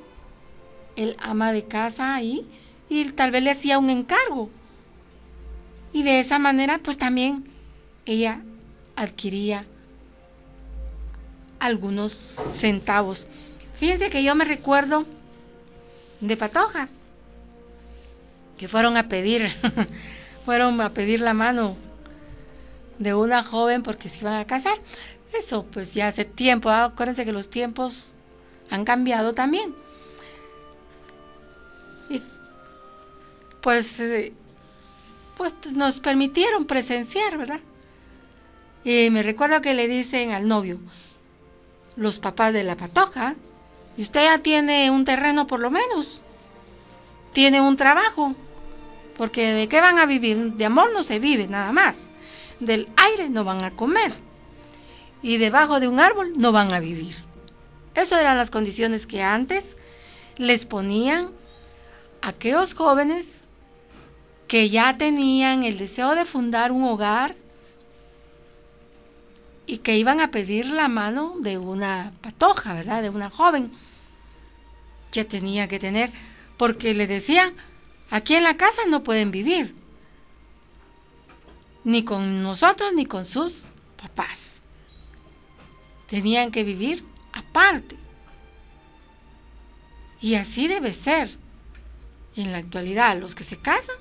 el 0.96 1.16
ama 1.20 1.52
de 1.52 1.64
casa 1.64 2.14
ahí 2.14 2.46
y 2.88 3.04
tal 3.12 3.30
vez 3.30 3.42
le 3.42 3.50
hacía 3.50 3.78
un 3.78 3.90
encargo. 3.90 4.50
Y 5.92 6.02
de 6.02 6.20
esa 6.20 6.38
manera 6.38 6.78
pues 6.78 6.98
también 6.98 7.44
ella 8.04 8.42
adquiría 8.96 9.64
algunos 11.60 12.12
centavos. 12.50 13.28
Fíjense 13.74 14.10
que 14.10 14.22
yo 14.22 14.34
me 14.34 14.44
recuerdo 14.44 15.06
de 16.26 16.37
Patoja, 16.37 16.88
que 18.58 18.68
fueron 18.68 18.96
a 18.96 19.08
pedir, 19.08 19.48
fueron 20.44 20.80
a 20.80 20.90
pedir 20.90 21.20
la 21.20 21.34
mano 21.34 21.76
de 22.98 23.14
una 23.14 23.42
joven 23.42 23.82
porque 23.82 24.08
se 24.08 24.20
iban 24.20 24.34
a 24.34 24.46
casar. 24.46 24.78
Eso 25.32 25.64
pues 25.64 25.94
ya 25.94 26.08
hace 26.08 26.24
tiempo, 26.24 26.70
¿ah? 26.70 26.84
acuérdense 26.84 27.24
que 27.24 27.32
los 27.32 27.50
tiempos 27.50 28.08
han 28.70 28.84
cambiado 28.84 29.34
también. 29.34 29.74
Y 32.08 32.22
pues, 33.60 33.98
eh, 34.00 34.32
pues 35.37 35.54
nos 35.72 36.00
permitieron 36.00 36.64
presenciar, 36.66 37.37
¿verdad? 37.37 37.60
Y 38.84 39.10
me 39.10 39.22
recuerdo 39.22 39.60
que 39.60 39.74
le 39.74 39.88
dicen 39.88 40.30
al 40.30 40.46
novio, 40.46 40.78
los 41.96 42.18
papás 42.18 42.52
de 42.52 42.64
la 42.64 42.76
patoja, 42.76 43.34
y 43.96 44.02
usted 44.02 44.24
ya 44.24 44.38
tiene 44.38 44.90
un 44.90 45.04
terreno 45.04 45.46
por 45.46 45.61
lo 45.61 45.70
menos, 45.70 46.22
tiene 47.33 47.61
un 47.61 47.76
trabajo, 47.76 48.35
porque 49.16 49.52
de 49.52 49.68
qué 49.68 49.80
van 49.80 49.98
a 49.98 50.07
vivir, 50.07 50.54
de 50.54 50.64
amor 50.64 50.92
no 50.92 51.02
se 51.02 51.18
vive 51.18 51.46
nada 51.46 51.72
más, 51.72 52.11
del 52.61 52.88
aire 52.96 53.28
no 53.28 53.44
van 53.44 53.62
a 53.62 53.70
comer, 53.70 54.14
y 55.22 55.38
debajo 55.38 55.80
de 55.80 55.88
un 55.88 56.00
árbol 56.00 56.33
no 56.37 56.52
van 56.52 56.72
a 56.72 56.80
vivir. 56.80 57.16
Esas 57.94 58.20
eran 58.20 58.37
las 58.37 58.50
condiciones 58.50 59.07
que 59.07 59.22
antes 59.22 59.76
les 60.37 60.66
ponían 60.66 61.30
a 62.22 62.28
aquellos 62.28 62.74
jóvenes 62.74 63.44
que 64.48 64.68
ya 64.68 64.96
tenían 64.96 65.62
el 65.62 65.78
deseo 65.78 66.14
de 66.14 66.24
fundar 66.24 66.72
un 66.72 66.85
hogar 66.85 67.37
y 69.66 69.78
que 69.78 69.96
iban 69.96 70.20
a 70.20 70.30
pedir 70.30 70.66
la 70.66 70.88
mano 70.88 71.37
de 71.38 71.57
una 71.57 72.12
patoja, 72.20 72.74
¿verdad? 72.74 73.02
De 73.02 73.11
una 73.11 73.30
joven 73.30 73.72
que 75.14 75.24
tenía 75.24 75.68
que 75.68 75.79
tener, 75.79 76.11
porque 76.57 76.92
le 76.92 77.07
decían, 77.07 77.55
aquí 78.11 78.35
en 78.35 78.42
la 78.42 78.57
casa 78.57 78.83
no 78.88 79.05
pueden 79.05 79.31
vivir, 79.31 79.72
ni 81.85 82.05
con 82.05 82.42
nosotros 82.42 82.92
ni 82.94 83.07
con 83.07 83.24
sus 83.24 83.62
papás. 83.96 84.61
Tenían 86.09 86.50
que 86.50 86.64
vivir 86.64 87.05
aparte. 87.33 87.96
Y 90.20 90.35
así 90.35 90.66
debe 90.66 90.92
ser. 90.92 91.38
en 92.37 92.50
la 92.50 92.59
actualidad, 92.59 93.16
los 93.16 93.37
que 93.37 93.44
se 93.44 93.57
casan, 93.59 93.94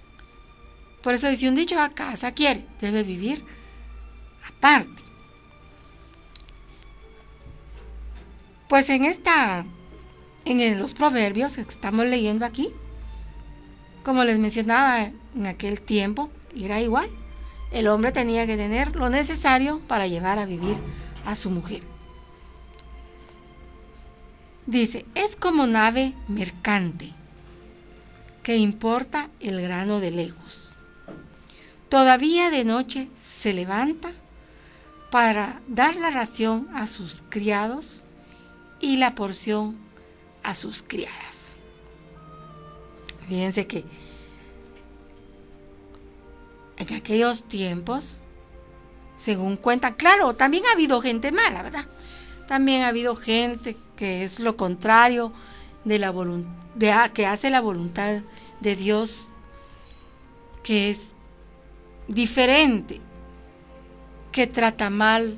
por 1.04 1.13
eso 1.13 1.30
dice 1.30 1.47
un 1.47 1.54
dicho, 1.54 1.80
a 1.80 1.89
casa 1.89 2.32
quiere, 2.32 2.65
debe 2.82 3.04
vivir 3.04 3.45
aparte. 4.47 5.04
Pues 8.67 8.89
en 8.89 9.06
esta, 9.06 9.65
en 10.45 10.79
los 10.79 10.93
proverbios 10.93 11.56
que 11.56 11.62
estamos 11.62 12.06
leyendo 12.06 12.45
aquí, 12.45 12.69
como 14.03 14.23
les 14.23 14.38
mencionaba 14.38 15.12
en 15.36 15.47
aquel 15.47 15.79
tiempo, 15.82 16.29
era 16.56 16.82
igual. 16.82 17.10
El 17.71 17.88
hombre 17.88 18.12
tenía 18.12 18.45
que 18.45 18.58
tener 18.58 18.95
lo 18.95 19.10
necesario 19.10 19.79
para 19.88 20.08
llevar 20.08 20.39
a 20.39 20.45
vivir 20.45 20.77
a 21.25 21.36
su 21.36 21.49
mujer. 21.49 21.82
Dice, 24.65 25.06
es 25.15 25.36
como 25.36 25.67
nave 25.67 26.13
mercante 26.27 27.12
que 28.43 28.58
importa 28.58 29.29
el 29.39 29.62
grano 29.62 29.99
de 29.99 30.12
lejos. 30.12 30.71
Todavía 31.89 32.49
de 32.49 32.65
noche 32.65 33.10
se 33.19 33.53
levanta 33.53 34.12
para 35.12 35.62
dar 35.67 35.95
la 35.95 36.10
ración 36.10 36.67
a 36.73 36.88
sus 36.88 37.23
criados 37.29 38.06
y 38.79 38.97
la 38.97 39.15
porción 39.15 39.77
a 40.43 40.56
sus 40.56 40.84
criadas. 40.84 41.56
Fíjense 43.27 43.65
que 43.67 43.86
en 46.77 46.93
aquellos 46.95 47.43
tiempos, 47.43 48.21
según 49.15 49.58
cuentan, 49.58 49.93
claro, 49.93 50.34
también 50.36 50.65
ha 50.65 50.73
habido 50.73 51.01
gente 51.01 51.32
mala, 51.32 51.63
¿verdad? 51.63 51.86
También 52.47 52.84
ha 52.84 52.89
habido 52.89 53.15
gente 53.15 53.77
que 53.95 54.23
es 54.23 54.39
lo 54.39 54.58
contrario 54.58 55.32
de 55.86 55.99
la 55.99 56.12
voluntad, 56.12 57.12
que 57.12 57.25
hace 57.25 57.49
la 57.49 57.62
voluntad 57.62 58.21
de 58.60 58.75
Dios, 58.75 59.27
que 60.63 60.91
es 60.91 61.13
diferente, 62.08 62.99
que 64.32 64.47
trata 64.47 64.89
mal 64.89 65.38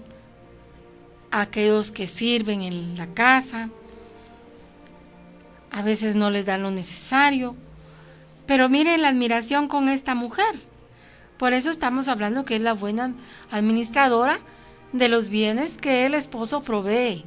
a 1.31 1.41
aquellos 1.41 1.91
que 1.91 2.07
sirven 2.07 2.61
en 2.61 2.97
la 2.97 3.07
casa, 3.07 3.69
a 5.75 5.81
veces 5.81 6.15
no 6.15 6.29
les 6.29 6.45
dan 6.45 6.63
lo 6.63 6.71
necesario, 6.71 7.53
pero 8.47 8.69
miren 8.69 9.01
la 9.01 9.09
admiración 9.09 9.67
con 9.67 9.89
esta 9.89 10.15
mujer. 10.15 10.61
Por 11.37 11.51
eso 11.51 11.69
estamos 11.69 12.07
hablando 12.07 12.45
que 12.45 12.55
es 12.55 12.61
la 12.61 12.71
buena 12.71 13.13
administradora 13.51 14.39
de 14.93 15.09
los 15.09 15.27
bienes 15.27 15.77
que 15.77 16.05
el 16.05 16.13
esposo 16.13 16.63
provee 16.63 17.25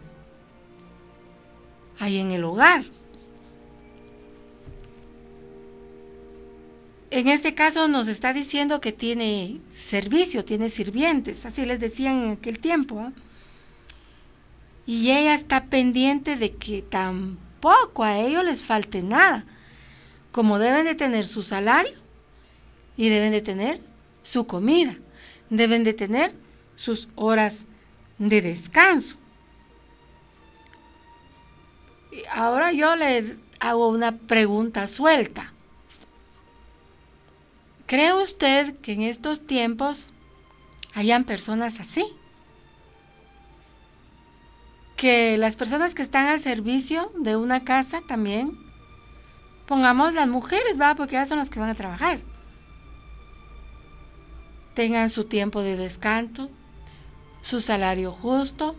ahí 1.99 2.17
en 2.17 2.31
el 2.31 2.43
hogar. 2.43 2.85
En 7.11 7.29
este 7.29 7.55
caso 7.55 7.87
nos 7.87 8.09
está 8.09 8.33
diciendo 8.33 8.81
que 8.81 8.93
tiene 8.93 9.61
servicio, 9.71 10.47
tiene 10.47 10.71
sirvientes, 10.71 11.45
así 11.45 11.67
les 11.67 11.81
decían 11.81 12.25
en 12.25 12.31
aquel 12.33 12.61
tiempo. 12.61 12.99
¿ah? 13.01 13.13
Y 14.87 15.11
ella 15.11 15.35
está 15.35 15.67
pendiente 15.67 16.37
de 16.37 16.55
que 16.55 16.81
tampoco 17.61 18.05
a 18.05 18.19
ellos 18.19 18.45
les 18.45 18.63
falte 18.63 19.03
nada, 19.03 19.45
como 20.33 20.59
deben 20.59 20.85
de 20.85 20.95
tener 20.95 21.27
su 21.27 21.43
salario 21.43 21.97
y 22.97 23.09
deben 23.09 23.33
de 23.33 23.41
tener 23.41 23.81
su 24.23 24.47
comida, 24.47 24.97
deben 25.51 25.83
de 25.85 25.93
tener 25.93 26.35
sus 26.77 27.09
horas 27.17 27.65
de 28.19 28.43
descanso. 28.43 29.17
Ahora 32.33 32.73
yo 32.73 32.95
le 32.97 33.37
hago 33.61 33.89
una 33.89 34.17
pregunta 34.17 34.87
suelta. 34.87 35.53
¿Cree 37.87 38.13
usted 38.13 38.77
que 38.81 38.93
en 38.93 39.03
estos 39.03 39.47
tiempos 39.47 40.13
hayan 40.95 41.25
personas 41.25 41.81
así? 41.81 42.05
Que 44.99 45.39
las 45.39 45.55
personas 45.55 45.95
que 45.95 46.03
están 46.03 46.27
al 46.27 46.41
servicio 46.41 47.07
de 47.17 47.37
una 47.37 47.65
casa 47.65 48.03
también, 48.09 48.59
pongamos 49.65 50.13
las 50.13 50.27
mujeres, 50.29 50.79
va, 50.79 50.97
porque 50.97 51.15
ellas 51.15 51.29
son 51.29 51.39
las 51.39 51.51
que 51.51 51.61
van 51.61 51.71
a 51.71 51.77
trabajar, 51.77 52.21
tengan 54.75 55.09
su 55.09 55.23
tiempo 55.23 55.63
de 55.63 55.77
descanso, 55.77 56.49
su 57.43 57.61
salario 57.61 58.11
justo 58.11 58.75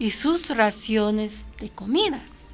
y 0.00 0.10
sus 0.10 0.50
raciones 0.56 1.46
de 1.60 1.70
comidas. 1.70 2.48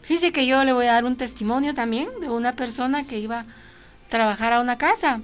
Fíjese 0.00 0.32
que 0.32 0.46
yo 0.46 0.64
le 0.64 0.72
voy 0.72 0.86
a 0.86 0.94
dar 0.94 1.04
un 1.04 1.16
testimonio 1.16 1.74
también 1.74 2.08
de 2.22 2.30
una 2.30 2.54
persona 2.54 3.04
que 3.04 3.18
iba 3.18 3.40
a 3.40 3.46
trabajar 4.08 4.54
a 4.54 4.60
una 4.60 4.78
casa 4.78 5.20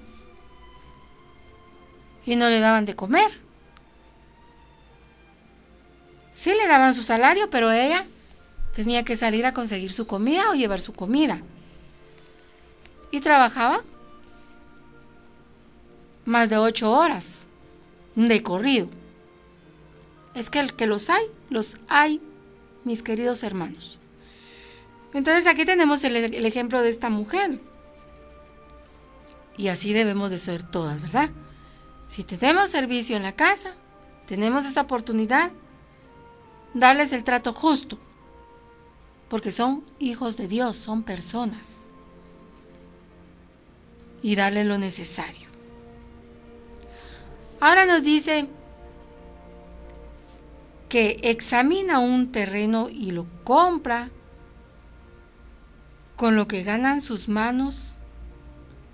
y 2.26 2.36
no 2.36 2.50
le 2.50 2.60
daban 2.60 2.84
de 2.84 2.94
comer. 2.94 3.43
Sí 6.34 6.50
le 6.50 6.66
daban 6.66 6.94
su 6.94 7.02
salario, 7.02 7.48
pero 7.48 7.72
ella 7.72 8.04
tenía 8.74 9.04
que 9.04 9.16
salir 9.16 9.46
a 9.46 9.54
conseguir 9.54 9.92
su 9.92 10.06
comida 10.06 10.50
o 10.50 10.54
llevar 10.54 10.80
su 10.80 10.92
comida. 10.92 11.40
Y 13.10 13.20
trabajaba 13.20 13.82
más 16.24 16.50
de 16.50 16.58
ocho 16.58 16.92
horas 16.92 17.44
de 18.16 18.42
corrido. 18.42 18.88
Es 20.34 20.50
que 20.50 20.58
el 20.58 20.74
que 20.74 20.86
los 20.86 21.08
hay, 21.08 21.24
los 21.48 21.76
hay, 21.88 22.20
mis 22.82 23.02
queridos 23.02 23.44
hermanos. 23.44 23.98
Entonces 25.12 25.46
aquí 25.46 25.64
tenemos 25.64 26.02
el, 26.02 26.16
el 26.16 26.44
ejemplo 26.44 26.82
de 26.82 26.88
esta 26.90 27.08
mujer. 27.08 27.60
Y 29.56 29.68
así 29.68 29.92
debemos 29.92 30.32
de 30.32 30.38
ser 30.38 30.64
todas, 30.64 31.00
¿verdad? 31.00 31.30
Si 32.08 32.24
tenemos 32.24 32.70
servicio 32.70 33.16
en 33.16 33.22
la 33.22 33.32
casa, 33.32 33.74
tenemos 34.26 34.66
esa 34.66 34.80
oportunidad, 34.80 35.52
darles 36.74 37.12
el 37.12 37.24
trato 37.24 37.52
justo, 37.52 37.98
porque 39.28 39.52
son 39.52 39.84
hijos 39.98 40.36
de 40.36 40.48
Dios, 40.48 40.76
son 40.76 41.02
personas, 41.02 41.84
y 44.22 44.34
darles 44.34 44.66
lo 44.66 44.76
necesario. 44.78 45.48
Ahora 47.60 47.86
nos 47.86 48.02
dice 48.02 48.48
que 50.88 51.18
examina 51.22 52.00
un 52.00 52.30
terreno 52.32 52.88
y 52.90 53.12
lo 53.12 53.26
compra, 53.44 54.10
con 56.16 56.36
lo 56.36 56.46
que 56.46 56.62
ganan 56.62 57.00
sus 57.00 57.28
manos, 57.28 57.96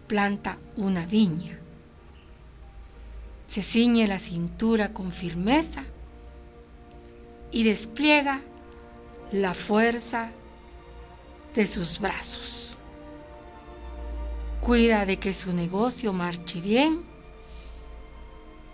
planta 0.07 0.59
una 0.77 1.05
viña. 1.07 1.59
Se 3.47 3.63
ciñe 3.63 4.07
la 4.07 4.19
cintura 4.19 4.93
con 4.95 5.13
firmeza 5.13 5.85
y 7.53 7.65
despliega 7.65 8.41
la 9.33 9.55
fuerza 9.55 10.31
de 11.55 11.67
sus 11.67 11.99
brazos. 11.99 12.77
Cuida 14.61 15.07
de 15.07 15.19
que 15.19 15.33
su 15.33 15.53
negocio 15.53 16.13
marche 16.13 16.61
bien 16.61 17.03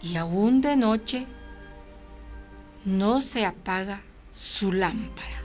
y 0.02 0.16
aún 0.16 0.60
de 0.60 0.76
noche 0.76 1.26
no 2.84 3.20
se 3.20 3.44
apaga 3.46 4.02
su 4.34 4.72
lámpara. 4.72 5.42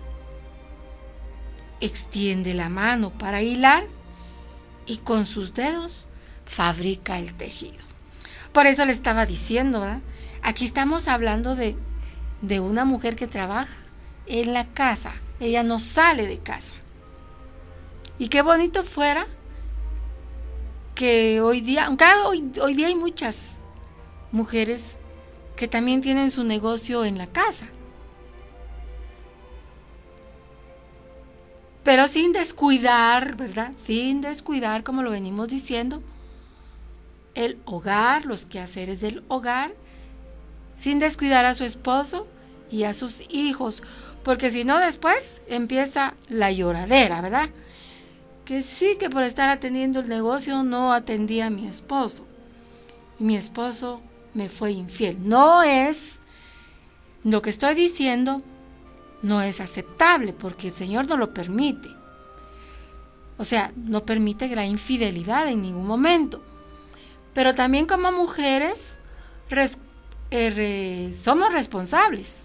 Extiende 1.80 2.54
la 2.54 2.70
mano 2.70 3.12
para 3.12 3.42
hilar 3.42 3.86
y 4.86 4.98
con 4.98 5.26
sus 5.26 5.54
dedos 5.54 6.08
fabrica 6.46 7.18
el 7.18 7.34
tejido. 7.34 7.80
Por 8.52 8.68
eso 8.68 8.86
le 8.86 8.92
estaba 8.92 9.26
diciendo. 9.26 9.84
Aquí 10.44 10.66
estamos 10.66 11.08
hablando 11.08 11.56
de, 11.56 11.76
de 12.42 12.60
una 12.60 12.86
mujer 12.86 13.16
que 13.16 13.28
trabaja 13.28 13.74
en 14.26 14.54
la 14.54 14.68
casa. 14.68 15.14
Ella 15.40 15.64
no 15.64 15.80
sale 15.80 16.28
de 16.28 16.40
casa. 16.40 16.76
Y 18.20 18.28
qué 18.28 18.42
bonito 18.42 18.84
fuera 18.84 19.28
que 20.96 21.42
hoy 21.42 21.62
día, 21.62 21.86
aunque 21.86 22.06
hoy, 22.26 22.52
hoy 22.62 22.74
día 22.76 22.88
hay 22.88 22.96
muchas 22.96 23.58
mujeres 24.32 25.00
que 25.56 25.68
también 25.68 26.02
tienen 26.02 26.32
su 26.32 26.44
negocio 26.44 27.06
en 27.06 27.18
la 27.18 27.28
casa. 27.28 27.68
Pero 31.84 32.08
sin 32.08 32.32
descuidar, 32.32 33.36
¿verdad? 33.36 33.72
Sin 33.84 34.22
descuidar, 34.22 34.84
como 34.84 35.02
lo 35.02 35.10
venimos 35.10 35.48
diciendo, 35.48 36.04
el 37.34 37.58
hogar, 37.66 38.26
los 38.26 38.46
quehaceres 38.46 39.02
del 39.02 39.24
hogar, 39.28 39.74
sin 40.82 40.98
descuidar 40.98 41.46
a 41.46 41.54
su 41.54 41.64
esposo 41.64 42.26
y 42.72 42.86
a 42.86 42.96
sus 42.96 43.22
hijos, 43.30 43.84
porque 44.24 44.50
si 44.50 44.66
no 44.66 44.80
después 44.80 45.42
empieza 45.48 46.16
la 46.28 46.52
lloradera, 46.52 47.22
¿verdad? 47.22 47.50
Que 48.46 48.64
sí 48.64 48.98
que 49.00 49.10
por 49.10 49.24
estar 49.24 49.50
atendiendo 49.50 50.00
el 50.00 50.10
negocio 50.10 50.64
no 50.64 50.92
atendía 50.92 51.48
a 51.48 51.50
mi 51.52 51.68
esposo. 51.68 52.26
Y 53.20 53.24
mi 53.24 53.36
esposo 53.38 54.02
me 54.34 54.50
fue 54.50 54.72
infiel. 54.72 55.18
No 55.22 55.62
es, 55.62 56.20
lo 57.24 57.44
que 57.44 57.52
estoy 57.52 57.76
diciendo 57.76 58.42
no 59.22 59.44
es 59.44 59.60
aceptable 59.60 60.34
porque 60.34 60.70
el 60.70 60.74
Señor 60.74 61.08
no 61.08 61.16
lo 61.16 61.32
permite. 61.32 61.90
O 63.38 63.46
sea, 63.46 63.72
no 63.76 64.04
permite 64.04 64.48
la 64.56 64.66
infidelidad 64.66 65.48
en 65.48 65.62
ningún 65.62 65.86
momento. 65.86 66.42
Pero 67.36 67.54
también 67.54 67.86
como 67.86 68.12
mujeres 68.12 68.98
somos 70.32 71.52
responsables 71.52 72.44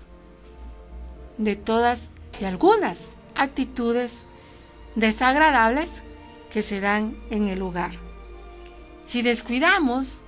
de 1.38 1.55
todas, 1.55 2.11
de 2.40 2.46
algunas 2.46 3.14
actitudes 3.37 4.25
desagradables 4.96 5.92
que 6.53 6.62
se 6.62 6.81
dan 6.81 7.16
en 7.31 7.49
el 7.49 7.61
lugar. 7.61 7.92
Si 9.05 9.22
descuidamos 9.22 10.22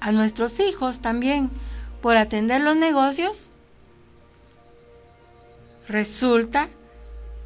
a 0.00 0.12
nuestros 0.12 0.60
hijos 0.60 1.00
también 1.00 1.50
por 2.02 2.16
atender 2.16 2.60
los 2.60 2.76
negocios, 2.76 3.48
resulta 5.88 6.68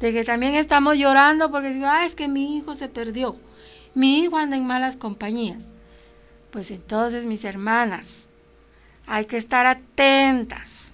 de 0.01 0.11
que 0.11 0.25
también 0.25 0.55
estamos 0.55 0.97
llorando 0.97 1.49
porque 1.49 1.81
ah, 1.85 2.05
es 2.05 2.13
que 2.13 2.27
mi 2.27 2.57
hijo 2.57 2.75
se 2.75 2.89
perdió, 2.89 3.37
mi 3.93 4.19
hijo 4.19 4.37
anda 4.37 4.57
en 4.57 4.67
malas 4.67 4.97
compañías. 4.97 5.69
Pues 6.51 6.69
entonces, 6.69 7.25
mis 7.25 7.45
hermanas, 7.45 8.27
hay 9.07 9.25
que 9.25 9.37
estar 9.37 9.65
atentas 9.65 10.91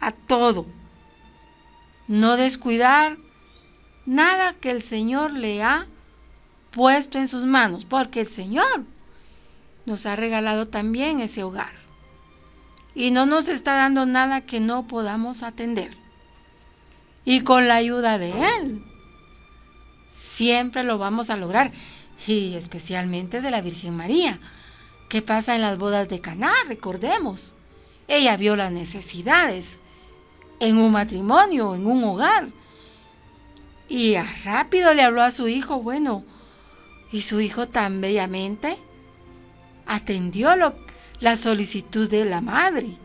a 0.00 0.12
todo. 0.12 0.66
No 2.06 2.36
descuidar 2.36 3.18
nada 4.06 4.54
que 4.54 4.70
el 4.70 4.82
Señor 4.82 5.32
le 5.32 5.62
ha 5.62 5.86
puesto 6.70 7.18
en 7.18 7.28
sus 7.28 7.44
manos, 7.44 7.84
porque 7.84 8.20
el 8.20 8.28
Señor 8.28 8.84
nos 9.86 10.06
ha 10.06 10.16
regalado 10.16 10.68
también 10.68 11.20
ese 11.20 11.42
hogar. 11.42 11.72
Y 12.94 13.10
no 13.10 13.26
nos 13.26 13.48
está 13.48 13.74
dando 13.74 14.06
nada 14.06 14.40
que 14.40 14.60
no 14.60 14.86
podamos 14.86 15.42
atender. 15.42 15.96
Y 17.24 17.42
con 17.42 17.68
la 17.68 17.76
ayuda 17.76 18.18
de 18.18 18.32
Él, 18.56 18.82
siempre 20.12 20.82
lo 20.82 20.98
vamos 20.98 21.30
a 21.30 21.36
lograr. 21.36 21.72
Y 22.26 22.54
especialmente 22.54 23.40
de 23.40 23.50
la 23.50 23.60
Virgen 23.60 23.96
María. 23.96 24.40
¿Qué 25.08 25.22
pasa 25.22 25.54
en 25.54 25.62
las 25.62 25.78
bodas 25.78 26.08
de 26.08 26.20
Caná? 26.20 26.52
Recordemos. 26.66 27.54
Ella 28.08 28.36
vio 28.36 28.56
las 28.56 28.72
necesidades 28.72 29.80
en 30.60 30.76
un 30.76 30.92
matrimonio, 30.92 31.74
en 31.74 31.86
un 31.86 32.04
hogar. 32.04 32.48
Y 33.88 34.16
rápido 34.44 34.92
le 34.92 35.02
habló 35.02 35.22
a 35.22 35.30
su 35.30 35.48
hijo, 35.48 35.80
bueno, 35.80 36.24
y 37.10 37.22
su 37.22 37.40
hijo 37.40 37.68
tan 37.68 38.00
bellamente 38.00 38.76
atendió 39.86 40.50
la 41.20 41.36
solicitud 41.36 42.08
de 42.08 42.26
la 42.26 42.42
madre. 42.42 42.96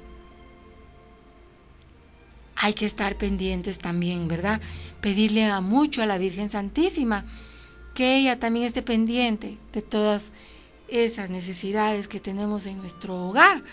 Hay 2.56 2.74
que 2.74 2.86
estar 2.86 3.18
pendientes 3.18 3.80
también, 3.80 4.28
¿verdad? 4.28 4.62
Pedirle 5.00 5.46
a 5.46 5.62
mucho 5.62 6.04
a 6.04 6.06
la 6.06 6.18
Virgen 6.18 6.50
Santísima 6.50 7.26
que 7.94 8.18
ella 8.18 8.40
también 8.40 8.66
esté 8.66 8.82
pendiente 8.82 9.58
de 9.72 9.82
todas 9.82 10.32
esas 10.94 11.30
necesidades 11.30 12.08
que 12.08 12.20
tenemos 12.20 12.66
en 12.66 12.78
nuestro 12.78 13.28
hogar. 13.28 13.64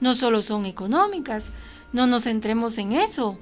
No 0.00 0.14
solo 0.14 0.40
son 0.40 0.64
económicas, 0.64 1.52
no 1.92 2.06
nos 2.06 2.24
centremos 2.24 2.78
en 2.78 2.92
eso. 2.92 3.38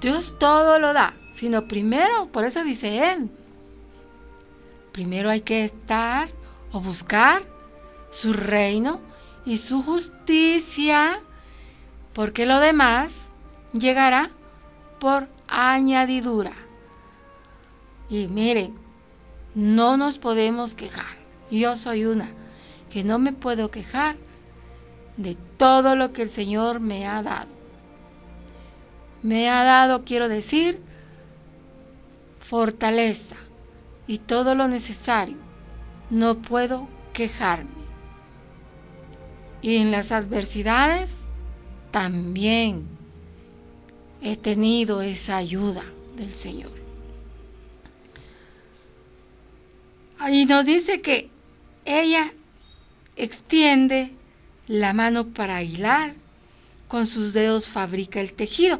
Dios 0.00 0.36
todo 0.38 0.78
lo 0.78 0.92
da, 0.92 1.14
sino 1.32 1.68
primero, 1.68 2.26
por 2.32 2.44
eso 2.44 2.64
dice 2.64 3.12
Él, 3.12 3.30
primero 4.92 5.30
hay 5.30 5.40
que 5.42 5.64
estar 5.64 6.28
o 6.72 6.80
buscar 6.80 7.42
su 8.10 8.32
reino 8.32 9.00
y 9.44 9.58
su 9.58 9.82
justicia, 9.82 11.20
porque 12.12 12.46
lo 12.46 12.60
demás 12.60 13.28
llegará 13.72 14.30
por 14.98 15.28
añadidura. 15.48 16.52
Y 18.08 18.28
miren, 18.28 18.74
no 19.54 19.96
nos 19.96 20.18
podemos 20.18 20.74
quejar. 20.74 21.15
Yo 21.50 21.76
soy 21.76 22.04
una 22.04 22.30
que 22.90 23.04
no 23.04 23.18
me 23.18 23.32
puedo 23.32 23.70
quejar 23.70 24.16
de 25.16 25.36
todo 25.56 25.96
lo 25.96 26.12
que 26.12 26.22
el 26.22 26.28
Señor 26.28 26.80
me 26.80 27.06
ha 27.06 27.22
dado. 27.22 27.48
Me 29.22 29.48
ha 29.50 29.64
dado, 29.64 30.04
quiero 30.04 30.28
decir, 30.28 30.80
fortaleza 32.40 33.36
y 34.06 34.18
todo 34.18 34.54
lo 34.54 34.68
necesario. 34.68 35.36
No 36.10 36.40
puedo 36.42 36.88
quejarme. 37.12 37.70
Y 39.62 39.76
en 39.76 39.90
las 39.90 40.12
adversidades 40.12 41.22
también. 41.90 42.94
he 44.22 44.36
tenido 44.36 45.02
esa 45.02 45.36
ayuda 45.36 45.84
del 46.16 46.34
Señor. 46.34 46.72
Ahí 50.18 50.46
nos 50.46 50.64
dice 50.64 51.00
que 51.00 51.30
ella 51.86 52.32
extiende 53.16 54.12
la 54.66 54.92
mano 54.92 55.28
para 55.28 55.62
hilar, 55.62 56.14
con 56.88 57.06
sus 57.06 57.32
dedos 57.32 57.68
fabrica 57.68 58.20
el 58.20 58.32
tejido. 58.32 58.78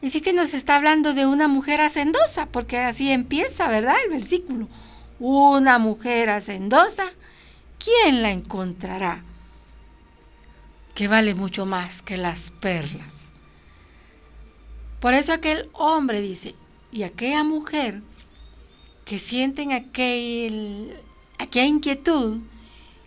Y 0.00 0.10
sí 0.10 0.20
que 0.20 0.32
nos 0.32 0.54
está 0.54 0.76
hablando 0.76 1.14
de 1.14 1.26
una 1.26 1.48
mujer 1.48 1.80
hacendosa, 1.80 2.46
porque 2.46 2.78
así 2.78 3.10
empieza, 3.10 3.68
¿verdad? 3.68 3.96
El 4.04 4.10
versículo. 4.10 4.68
Una 5.18 5.78
mujer 5.78 6.30
hacendosa, 6.30 7.12
¿quién 7.78 8.22
la 8.22 8.30
encontrará? 8.30 9.24
Que 10.94 11.08
vale 11.08 11.34
mucho 11.34 11.66
más 11.66 12.02
que 12.02 12.16
las 12.16 12.50
perlas. 12.50 13.32
Por 15.00 15.14
eso 15.14 15.32
aquel 15.32 15.68
hombre 15.72 16.20
dice, 16.20 16.54
y 16.92 17.02
aquella 17.02 17.44
mujer 17.44 18.02
que 19.04 19.18
sienten 19.18 19.72
aquel, 19.72 20.96
aquella 21.38 21.66
inquietud 21.66 22.40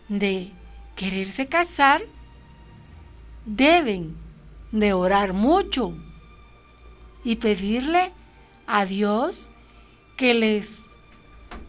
de 0.08 0.52
quererse 0.96 1.48
casar, 1.48 2.02
deben 3.46 4.15
de 4.72 4.94
orar 4.94 5.34
mucho 5.34 5.94
y 7.24 7.38
pedirle 7.38 8.12
a 8.68 8.86
Dios 8.86 9.52
que 10.18 10.34
les 10.34 10.82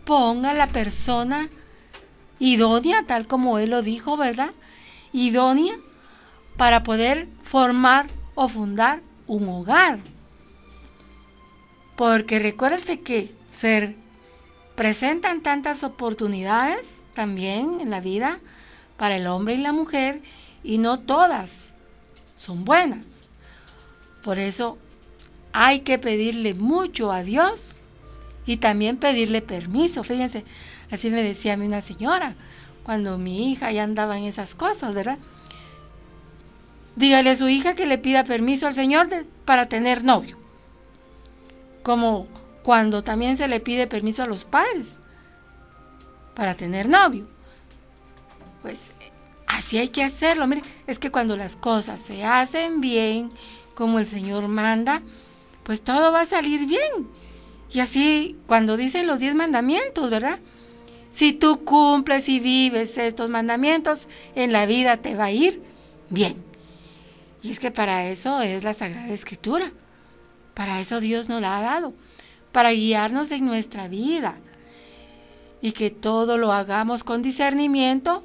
ponga 0.04 0.54
la 0.54 0.68
persona 0.68 1.48
idónea, 2.38 3.04
tal 3.06 3.26
como 3.26 3.58
Él 3.58 3.70
lo 3.70 3.82
dijo, 3.82 4.16
¿verdad? 4.16 4.50
Idónea 5.12 5.78
para 6.56 6.82
poder 6.82 7.28
formar 7.42 8.08
o 8.34 8.48
fundar 8.48 9.00
un 9.26 9.48
hogar. 9.48 10.00
Porque 11.96 12.38
recuérdense 12.38 13.00
que 13.00 13.34
se 13.50 13.96
presentan 14.80 15.42
tantas 15.42 15.84
oportunidades 15.84 17.02
también 17.12 17.82
en 17.82 17.90
la 17.90 18.00
vida 18.00 18.40
para 18.96 19.16
el 19.16 19.26
hombre 19.26 19.52
y 19.52 19.58
la 19.58 19.72
mujer 19.72 20.22
y 20.64 20.78
no 20.78 20.98
todas 20.98 21.74
son 22.34 22.64
buenas. 22.64 23.04
Por 24.24 24.38
eso 24.38 24.78
hay 25.52 25.80
que 25.80 25.98
pedirle 25.98 26.54
mucho 26.54 27.12
a 27.12 27.22
Dios 27.22 27.78
y 28.46 28.56
también 28.56 28.96
pedirle 28.96 29.42
permiso. 29.42 30.02
Fíjense, 30.02 30.46
así 30.90 31.10
me 31.10 31.22
decía 31.22 31.52
a 31.52 31.56
mí 31.58 31.66
una 31.66 31.82
señora, 31.82 32.34
cuando 32.82 33.18
mi 33.18 33.52
hija 33.52 33.70
ya 33.72 33.82
andaba 33.82 34.16
en 34.16 34.24
esas 34.24 34.54
cosas, 34.54 34.94
¿verdad? 34.94 35.18
Dígale 36.96 37.28
a 37.28 37.36
su 37.36 37.50
hija 37.50 37.74
que 37.74 37.84
le 37.84 37.98
pida 37.98 38.24
permiso 38.24 38.66
al 38.66 38.72
Señor 38.72 39.10
para 39.44 39.68
tener 39.68 40.04
novio. 40.04 40.38
Como 41.82 42.28
cuando 42.62 43.02
también 43.02 43.36
se 43.36 43.48
le 43.48 43.60
pide 43.60 43.86
permiso 43.86 44.22
a 44.22 44.26
los 44.26 44.44
padres 44.44 44.98
para 46.34 46.54
tener 46.54 46.88
novio. 46.88 47.26
Pues 48.62 48.80
así 49.46 49.78
hay 49.78 49.88
que 49.88 50.02
hacerlo. 50.02 50.46
Mire, 50.46 50.62
es 50.86 50.98
que 50.98 51.10
cuando 51.10 51.36
las 51.36 51.56
cosas 51.56 52.00
se 52.00 52.24
hacen 52.24 52.80
bien, 52.80 53.30
como 53.74 53.98
el 53.98 54.06
Señor 54.06 54.48
manda, 54.48 55.02
pues 55.62 55.82
todo 55.82 56.12
va 56.12 56.22
a 56.22 56.26
salir 56.26 56.66
bien. 56.66 57.08
Y 57.72 57.80
así, 57.80 58.36
cuando 58.46 58.76
dicen 58.76 59.06
los 59.06 59.20
diez 59.20 59.34
mandamientos, 59.34 60.10
¿verdad? 60.10 60.38
Si 61.12 61.32
tú 61.32 61.64
cumples 61.64 62.28
y 62.28 62.40
vives 62.40 62.98
estos 62.98 63.30
mandamientos, 63.30 64.08
en 64.34 64.52
la 64.52 64.66
vida 64.66 64.96
te 64.98 65.14
va 65.14 65.26
a 65.26 65.32
ir 65.32 65.62
bien. 66.08 66.36
Y 67.42 67.50
es 67.50 67.58
que 67.58 67.70
para 67.70 68.08
eso 68.08 68.42
es 68.42 68.64
la 68.64 68.74
Sagrada 68.74 69.08
Escritura. 69.08 69.72
Para 70.54 70.80
eso 70.80 71.00
Dios 71.00 71.28
nos 71.28 71.40
la 71.40 71.58
ha 71.58 71.62
dado. 71.62 71.94
Para 72.52 72.72
guiarnos 72.72 73.30
en 73.30 73.46
nuestra 73.46 73.88
vida. 73.88 74.36
Y 75.60 75.72
que 75.72 75.90
todo 75.90 76.38
lo 76.38 76.52
hagamos 76.52 77.04
con 77.04 77.22
discernimiento, 77.22 78.22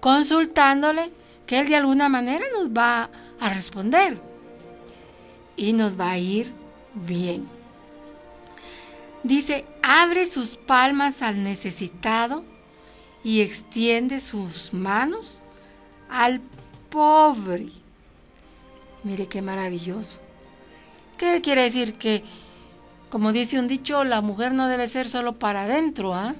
consultándole, 0.00 1.12
que 1.46 1.58
Él 1.58 1.68
de 1.68 1.76
alguna 1.76 2.08
manera 2.08 2.44
nos 2.58 2.70
va 2.70 3.10
a 3.40 3.50
responder 3.50 4.20
y 5.56 5.72
nos 5.72 5.98
va 5.98 6.12
a 6.12 6.18
ir 6.18 6.52
bien. 6.94 7.48
Dice, 9.22 9.64
abre 9.82 10.26
sus 10.26 10.56
palmas 10.56 11.22
al 11.22 11.42
necesitado 11.42 12.44
y 13.24 13.40
extiende 13.40 14.20
sus 14.20 14.72
manos 14.72 15.42
al 16.08 16.40
pobre. 16.90 17.66
Mire 19.02 19.26
qué 19.26 19.42
maravilloso. 19.42 20.20
¿Qué 21.16 21.40
quiere 21.40 21.62
decir? 21.62 21.94
Que, 21.94 22.22
como 23.16 23.32
dice 23.32 23.58
un 23.58 23.66
dicho, 23.66 24.04
la 24.04 24.20
mujer 24.20 24.52
no 24.52 24.68
debe 24.68 24.88
ser 24.88 25.08
solo 25.08 25.38
para 25.38 25.62
adentro, 25.62 26.12
¿ah? 26.12 26.34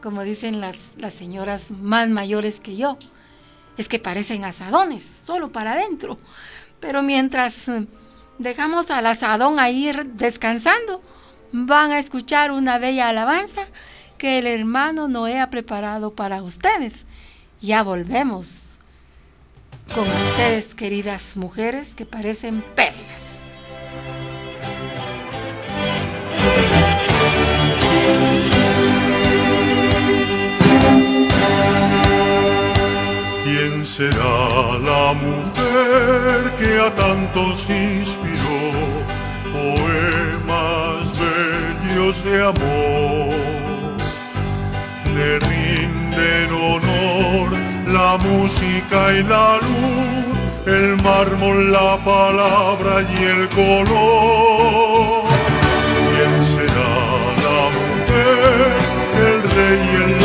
Como 0.00 0.22
dicen 0.22 0.60
las, 0.60 0.76
las 0.98 1.14
señoras 1.14 1.72
más 1.72 2.08
mayores 2.08 2.60
que 2.60 2.76
yo. 2.76 2.96
Es 3.76 3.88
que 3.88 3.98
parecen 3.98 4.44
asadones, 4.44 5.02
solo 5.02 5.50
para 5.50 5.72
adentro. 5.72 6.16
Pero 6.78 7.02
mientras 7.02 7.66
eh, 7.66 7.88
dejamos 8.38 8.92
al 8.92 9.08
asadón 9.08 9.58
ahí 9.58 9.90
descansando, 10.12 11.02
van 11.50 11.90
a 11.90 11.98
escuchar 11.98 12.52
una 12.52 12.78
bella 12.78 13.08
alabanza 13.08 13.66
que 14.16 14.38
el 14.38 14.46
hermano 14.46 15.08
Noé 15.08 15.40
ha 15.40 15.50
preparado 15.50 16.14
para 16.14 16.40
ustedes. 16.40 17.04
Ya 17.60 17.82
volvemos 17.82 18.76
con 19.92 20.06
ustedes, 20.06 20.72
queridas 20.72 21.36
mujeres 21.36 21.96
que 21.96 22.06
parecen 22.06 22.62
perlas. 22.76 23.33
¿Quién 33.84 34.12
será 34.12 34.78
la 34.78 35.12
mujer 35.12 36.52
que 36.58 36.80
a 36.80 36.90
tantos 36.94 37.68
inspiró 37.68 38.62
poemas 39.52 41.04
bellos 41.20 42.16
de 42.24 42.34
amor? 42.44 43.34
Le 45.14 45.38
rinden 45.38 46.50
honor 46.50 47.50
la 47.86 48.16
música 48.16 49.12
y 49.12 49.22
la 49.22 49.58
luz, 49.58 50.38
el 50.64 50.96
mármol, 51.02 51.70
la 51.70 51.98
palabra 52.02 53.02
y 53.02 53.22
el 53.22 53.48
color. 53.50 55.24
¿Quién 56.08 56.34
será 56.54 56.92
la 57.44 57.60
mujer, 57.76 58.66
el 59.26 59.42
rey 59.50 59.78
y 59.92 59.96
el 60.04 60.23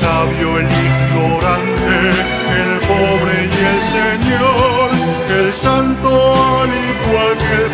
sabio, 0.00 0.58
el 0.58 0.66
ignorante, 0.66 1.96
el 2.60 2.72
pobre 2.86 3.34
y 3.44 3.58
el 3.72 3.80
Señor, 3.96 4.90
el 5.38 5.54
santo 5.54 6.08
al 6.60 6.68
igual 6.68 7.32
que 7.38 7.54
el 7.64 7.65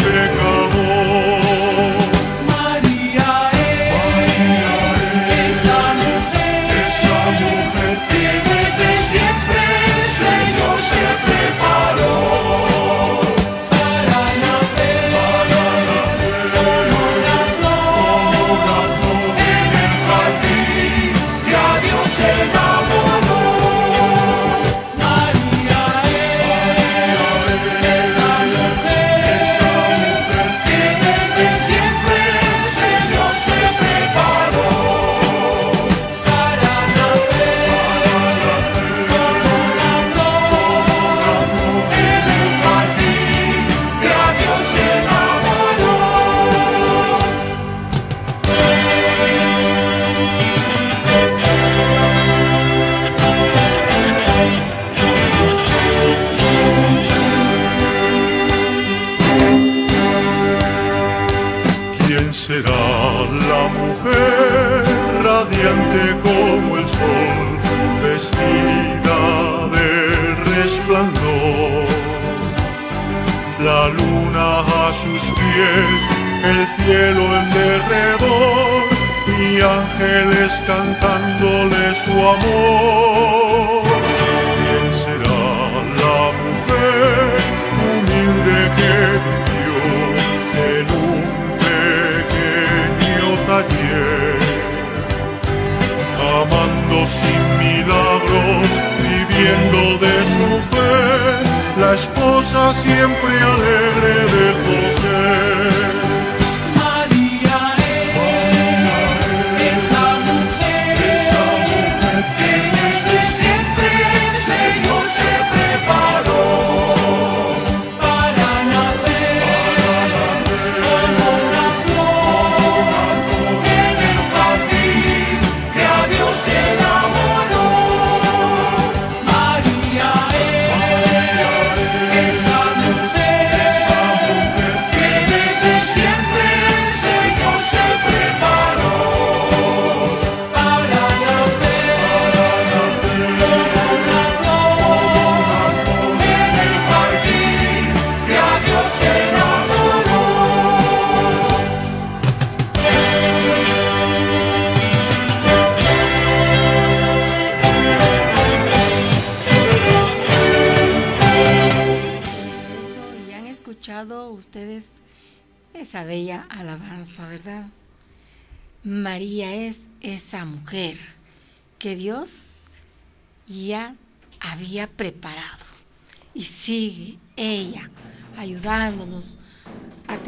siempre 103.03 103.41
alegre 103.43 103.92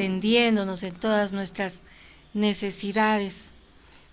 atendiéndonos 0.04 0.82
en 0.82 0.94
todas 0.94 1.32
nuestras 1.32 1.82
necesidades. 2.34 3.46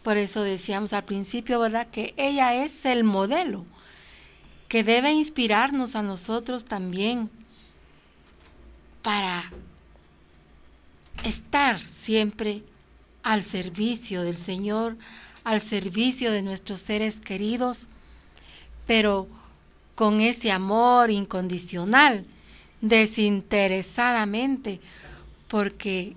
Por 0.04 0.16
eso 0.16 0.42
decíamos 0.42 0.94
al 0.94 1.04
principio, 1.04 1.60
¿verdad? 1.60 1.88
Que 1.92 2.14
ella 2.16 2.64
es 2.64 2.86
el 2.86 3.04
modelo 3.04 3.66
que 4.70 4.86
debe 4.86 5.12
inspirarnos 5.12 5.98
a 5.98 6.02
nosotros 6.02 6.64
también 6.64 7.30
para 9.02 9.52
estar 11.26 11.78
siempre 11.80 12.64
al 13.22 13.44
servicio 13.44 14.24
del 14.24 14.38
Señor, 14.38 14.96
al 15.44 15.60
servicio 15.60 16.32
de 16.32 16.42
nuestros 16.42 16.80
seres 16.80 17.20
queridos, 17.20 17.90
pero 18.88 19.28
con 19.96 20.22
ese 20.22 20.54
amor 20.54 21.12
incondicional, 21.12 22.24
desinteresadamente, 22.80 24.80
porque 25.52 26.16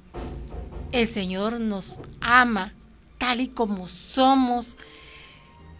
el 0.93 1.07
Señor 1.09 1.61
nos 1.61 1.99
ama 2.20 2.72
tal 3.18 3.41
y 3.41 3.49
como 3.49 3.89
somos, 3.89 4.78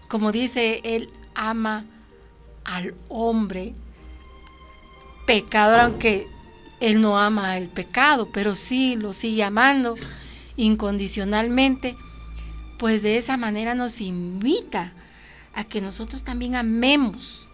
como 0.09 0.32
dice, 0.32 0.80
Él 0.82 1.09
ama 1.36 1.84
al 2.64 2.96
hombre 3.09 3.74
pecador, 5.24 5.78
aunque 5.78 6.26
él 6.80 7.00
no 7.00 7.16
ama 7.16 7.57
el 7.57 7.68
pecado, 7.68 8.28
pero 8.32 8.57
sí 8.57 8.96
lo 8.96 9.12
sigue 9.12 9.44
amando 9.44 9.94
incondicionalmente, 10.57 11.94
pues 12.76 13.02
de 13.02 13.18
esa 13.18 13.36
manera 13.36 13.76
nos 13.76 14.00
invita 14.00 14.92
a 15.55 15.62
que 15.62 15.80
nosotros 15.80 16.24
también 16.24 16.57
amemos 16.57 17.50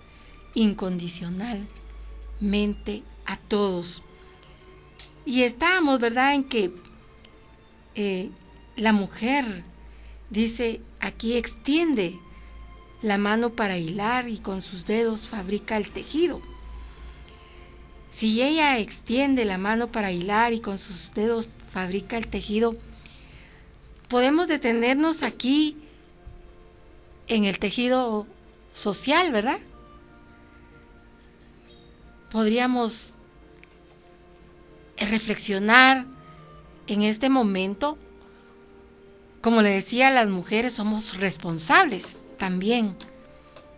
incondicionalmente 0.54 3.02
a 3.26 3.36
todos. 3.36 4.02
Y 5.24 5.42
estábamos, 5.42 6.00
¿verdad?, 6.00 6.34
en 6.34 6.44
que 6.44 6.72
eh, 7.94 8.30
la 8.76 8.92
mujer, 8.92 9.64
dice, 10.30 10.80
aquí 11.00 11.36
extiende 11.36 12.18
la 13.02 13.18
mano 13.18 13.50
para 13.50 13.78
hilar 13.78 14.28
y 14.28 14.38
con 14.38 14.62
sus 14.62 14.84
dedos 14.84 15.28
fabrica 15.28 15.76
el 15.76 15.90
tejido. 15.90 16.40
Si 18.10 18.42
ella 18.42 18.78
extiende 18.78 19.44
la 19.44 19.58
mano 19.58 19.92
para 19.92 20.12
hilar 20.12 20.52
y 20.52 20.60
con 20.60 20.78
sus 20.78 21.12
dedos 21.14 21.48
fabrica 21.70 22.16
el 22.16 22.26
tejido, 22.26 22.76
podemos 24.08 24.48
detenernos 24.48 25.22
aquí 25.22 25.76
en 27.28 27.44
el 27.44 27.58
tejido 27.58 28.26
social, 28.72 29.30
¿verdad? 29.30 29.60
Podríamos 32.30 33.14
reflexionar 35.00 36.06
en 36.86 37.02
este 37.02 37.28
momento. 37.28 37.98
Como 39.40 39.62
le 39.62 39.70
decía, 39.70 40.10
las 40.10 40.28
mujeres 40.28 40.74
somos 40.74 41.16
responsables 41.16 42.26
también 42.38 42.96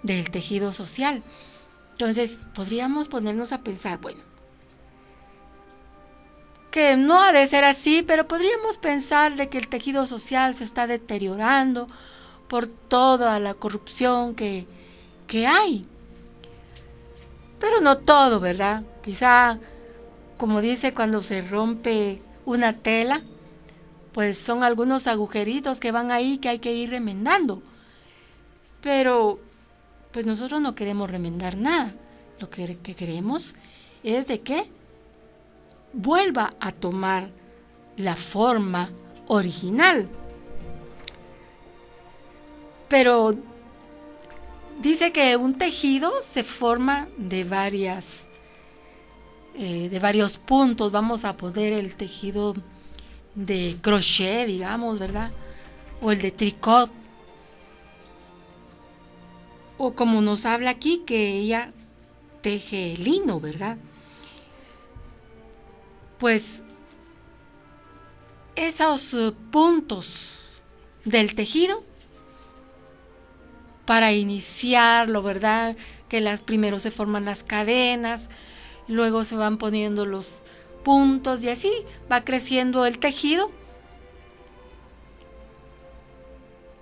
del 0.02 0.30
tejido 0.30 0.72
social. 0.72 1.22
Entonces, 1.92 2.38
podríamos 2.54 3.08
ponernos 3.08 3.52
a 3.52 3.62
pensar, 3.62 3.98
bueno, 3.98 4.22
que 6.72 6.96
no 6.96 7.22
ha 7.22 7.32
de 7.32 7.46
ser 7.46 7.64
así, 7.64 8.02
pero 8.02 8.26
podríamos 8.26 8.78
pensar 8.78 9.36
de 9.36 9.48
que 9.48 9.58
el 9.58 9.68
tejido 9.68 10.06
social 10.06 10.54
se 10.54 10.64
está 10.64 10.86
deteriorando 10.86 11.86
por 12.48 12.66
toda 12.66 13.38
la 13.38 13.54
corrupción 13.54 14.34
que, 14.34 14.66
que 15.26 15.46
hay. 15.46 15.84
Pero 17.60 17.80
no 17.80 17.98
todo, 17.98 18.40
¿verdad? 18.40 18.82
Quizá, 19.04 19.58
como 20.36 20.60
dice, 20.60 20.94
cuando 20.94 21.22
se 21.22 21.42
rompe 21.42 22.20
una 22.44 22.72
tela, 22.72 23.22
pues 24.12 24.38
son 24.38 24.62
algunos 24.62 25.06
agujeritos 25.06 25.80
que 25.80 25.92
van 25.92 26.10
ahí 26.10 26.38
que 26.38 26.48
hay 26.48 26.58
que 26.58 26.74
ir 26.74 26.90
remendando. 26.90 27.62
Pero 28.80 29.40
pues 30.12 30.26
nosotros 30.26 30.60
no 30.60 30.74
queremos 30.74 31.10
remendar 31.10 31.56
nada. 31.56 31.94
Lo 32.38 32.50
que, 32.50 32.76
que 32.78 32.94
queremos 32.94 33.54
es 34.02 34.26
de 34.26 34.40
que 34.40 34.68
vuelva 35.92 36.54
a 36.60 36.72
tomar 36.72 37.30
la 37.96 38.16
forma 38.16 38.90
original. 39.28 40.08
Pero 42.88 43.34
dice 44.80 45.12
que 45.12 45.36
un 45.36 45.54
tejido 45.54 46.12
se 46.22 46.44
forma 46.44 47.08
de 47.16 47.44
varias 47.44 48.26
eh, 49.54 49.88
de 49.88 49.98
varios 49.98 50.38
puntos. 50.38 50.92
Vamos 50.92 51.24
a 51.24 51.36
poner 51.36 51.72
el 51.72 51.94
tejido 51.94 52.54
de 53.34 53.76
crochet, 53.80 54.46
digamos, 54.46 54.98
¿verdad? 54.98 55.30
O 56.00 56.12
el 56.12 56.20
de 56.20 56.30
tricot. 56.30 56.90
O 59.78 59.94
como 59.94 60.20
nos 60.22 60.46
habla 60.46 60.70
aquí, 60.70 61.02
que 61.06 61.32
ella 61.38 61.72
teje 62.40 62.96
lino, 62.98 63.40
¿verdad? 63.40 63.76
Pues 66.18 66.62
esos 68.54 69.14
eh, 69.14 69.32
puntos 69.50 70.38
del 71.04 71.34
tejido 71.34 71.82
para 73.86 74.12
iniciarlo, 74.12 75.22
¿verdad? 75.22 75.76
Que 76.08 76.20
las 76.20 76.40
primero 76.40 76.78
se 76.78 76.90
forman 76.90 77.24
las 77.24 77.42
cadenas, 77.42 78.30
luego 78.88 79.24
se 79.24 79.36
van 79.36 79.58
poniendo 79.58 80.06
los 80.06 80.36
puntos 80.84 81.42
y 81.42 81.48
así 81.48 81.72
va 82.10 82.24
creciendo 82.24 82.86
el 82.86 82.98
tejido 82.98 83.50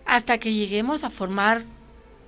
hasta 0.07 0.39
que 0.39 0.53
lleguemos 0.53 1.05
a 1.05 1.11
formar 1.11 1.65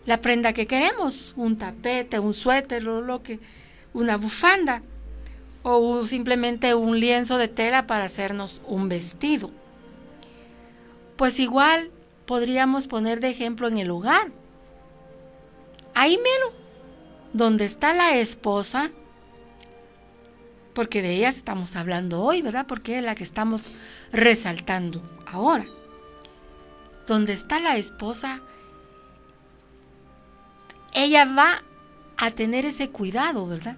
la 0.07 0.21
prenda 0.21 0.53
que 0.53 0.67
queremos, 0.67 1.33
un 1.37 1.57
tapete, 1.57 2.19
un 2.19 2.35
suéter, 2.35 2.83
lo, 2.83 3.01
lo 3.01 3.23
que 3.23 3.41
una 3.95 4.17
bufanda 4.17 4.83
o 5.63 6.05
simplemente 6.07 6.75
un 6.75 6.99
lienzo 6.99 7.39
de 7.39 7.49
tela 7.49 7.87
para 7.87 8.05
hacernos 8.05 8.61
un 8.67 8.89
vestido. 8.89 9.51
Pues 11.17 11.39
igual 11.39 11.91
podríamos 12.27 12.87
poner 12.87 13.21
de 13.21 13.31
ejemplo 13.31 13.69
en 13.69 13.79
el 13.79 13.91
hogar. 13.91 14.33
Ahí 15.95 16.17
mero, 16.17 16.53
donde 17.33 17.65
está 17.65 17.95
la 17.95 18.17
esposa, 18.17 18.91
porque 20.75 21.03
de 21.03 21.15
ellas 21.15 21.37
estamos 21.37 21.77
hablando 21.77 22.23
hoy, 22.23 22.43
¿verdad? 22.43 22.67
Porque 22.67 22.99
es 22.99 23.05
la 23.05 23.15
que 23.15 23.25
estamos 23.25 23.73
resaltando 24.13 25.03
ahora. 25.27 25.67
Donde 27.07 27.33
está 27.33 27.61
la 27.61 27.77
esposa, 27.77 28.41
ella 30.95 31.25
va 31.25 31.63
a 32.17 32.31
tener 32.31 32.65
ese 32.65 32.91
cuidado, 32.91 33.47
¿verdad? 33.47 33.77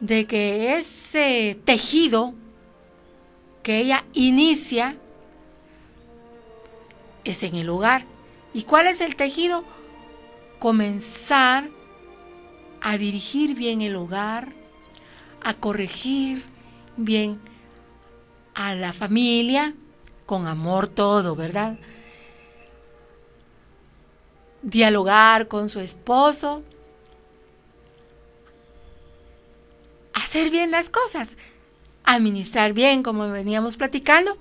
De 0.00 0.26
que 0.26 0.76
ese 0.76 1.58
tejido 1.64 2.34
que 3.62 3.78
ella 3.78 4.04
inicia 4.12 4.96
es 7.24 7.42
en 7.42 7.56
el 7.56 7.68
hogar. 7.68 8.04
¿Y 8.52 8.62
cuál 8.62 8.86
es 8.86 9.00
el 9.00 9.16
tejido? 9.16 9.64
Comenzar 10.58 11.68
a 12.80 12.96
dirigir 12.98 13.54
bien 13.54 13.82
el 13.82 13.96
hogar, 13.96 14.52
a 15.46 15.54
corregir 15.54 16.42
bien 16.96 17.40
a 18.54 18.74
la 18.74 18.92
familia, 18.92 19.76
con 20.26 20.48
amor 20.48 20.88
todo, 20.88 21.36
¿verdad? 21.36 21.78
Dialogar 24.62 25.46
con 25.46 25.68
su 25.68 25.78
esposo, 25.78 26.64
hacer 30.14 30.50
bien 30.50 30.72
las 30.72 30.90
cosas, 30.90 31.36
administrar 32.02 32.72
bien, 32.72 33.04
como 33.04 33.30
veníamos 33.30 33.76
platicando. 33.76 34.36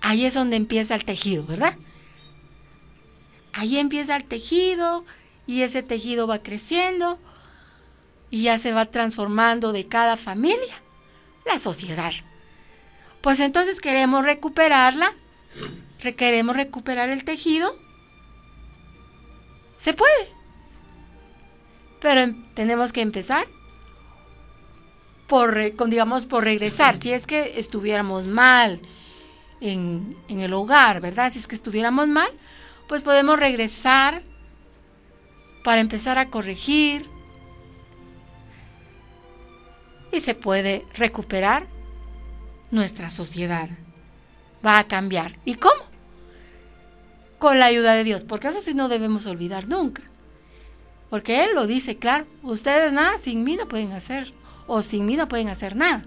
Ahí 0.00 0.24
es 0.24 0.32
donde 0.32 0.56
empieza 0.56 0.94
el 0.94 1.04
tejido, 1.04 1.44
¿verdad? 1.44 1.76
Ahí 3.52 3.76
empieza 3.76 4.16
el 4.16 4.24
tejido 4.24 5.04
y 5.46 5.60
ese 5.60 5.82
tejido 5.82 6.26
va 6.26 6.42
creciendo 6.42 7.18
y 8.36 8.42
ya 8.42 8.58
se 8.58 8.74
va 8.74 8.84
transformando 8.84 9.72
de 9.72 9.88
cada 9.88 10.18
familia 10.18 10.82
la 11.46 11.58
sociedad. 11.58 12.12
Pues 13.22 13.40
entonces 13.40 13.80
queremos 13.80 14.26
recuperarla, 14.26 15.14
queremos 16.18 16.54
recuperar 16.54 17.08
el 17.08 17.24
tejido. 17.24 17.78
Se 19.78 19.94
puede. 19.94 20.30
Pero 22.02 22.20
em, 22.20 22.44
tenemos 22.52 22.92
que 22.92 23.00
empezar 23.00 23.46
por, 25.26 25.56
digamos, 25.88 26.26
por 26.26 26.44
regresar. 26.44 26.98
Si 26.98 27.14
es 27.14 27.26
que 27.26 27.58
estuviéramos 27.58 28.26
mal 28.26 28.82
en, 29.62 30.14
en 30.28 30.40
el 30.40 30.52
hogar, 30.52 31.00
¿verdad? 31.00 31.32
Si 31.32 31.38
es 31.38 31.48
que 31.48 31.54
estuviéramos 31.54 32.06
mal, 32.06 32.28
pues 32.86 33.00
podemos 33.00 33.38
regresar 33.38 34.22
para 35.64 35.80
empezar 35.80 36.18
a 36.18 36.28
corregir 36.28 37.15
se 40.20 40.34
puede 40.34 40.86
recuperar 40.94 41.66
nuestra 42.70 43.10
sociedad. 43.10 43.68
Va 44.64 44.78
a 44.78 44.88
cambiar. 44.88 45.38
¿Y 45.44 45.54
cómo? 45.54 45.82
Con 47.38 47.58
la 47.58 47.66
ayuda 47.66 47.94
de 47.94 48.04
Dios, 48.04 48.24
porque 48.24 48.48
eso 48.48 48.60
sí 48.60 48.74
no 48.74 48.88
debemos 48.88 49.26
olvidar 49.26 49.68
nunca. 49.68 50.02
Porque 51.10 51.44
Él 51.44 51.54
lo 51.54 51.66
dice 51.66 51.96
claro, 51.96 52.26
ustedes 52.42 52.92
nada 52.92 53.18
sin 53.18 53.44
mí 53.44 53.56
no 53.56 53.68
pueden 53.68 53.92
hacer, 53.92 54.32
o 54.66 54.82
sin 54.82 55.06
mí 55.06 55.16
no 55.16 55.28
pueden 55.28 55.48
hacer 55.48 55.76
nada. 55.76 56.04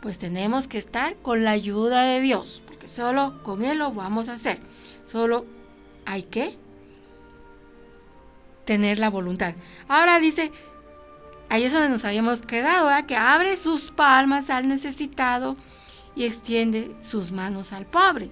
Pues 0.00 0.18
tenemos 0.18 0.68
que 0.68 0.78
estar 0.78 1.16
con 1.16 1.42
la 1.42 1.50
ayuda 1.50 2.02
de 2.02 2.20
Dios, 2.20 2.62
porque 2.66 2.86
solo 2.86 3.42
con 3.42 3.64
Él 3.64 3.78
lo 3.78 3.92
vamos 3.92 4.28
a 4.28 4.34
hacer. 4.34 4.60
Solo 5.06 5.44
hay 6.04 6.22
que 6.22 6.56
tener 8.64 8.98
la 8.98 9.10
voluntad. 9.10 9.54
Ahora 9.88 10.18
dice, 10.18 10.52
ahí 11.48 11.64
es 11.64 11.72
donde 11.72 11.88
nos 11.88 12.04
habíamos 12.04 12.42
quedado, 12.42 12.86
¿verdad? 12.86 13.06
que 13.06 13.16
abre 13.16 13.56
sus 13.56 13.90
palmas 13.90 14.50
al 14.50 14.68
necesitado 14.68 15.56
y 16.14 16.24
extiende 16.24 16.94
sus 17.02 17.32
manos 17.32 17.72
al 17.72 17.86
pobre. 17.86 18.30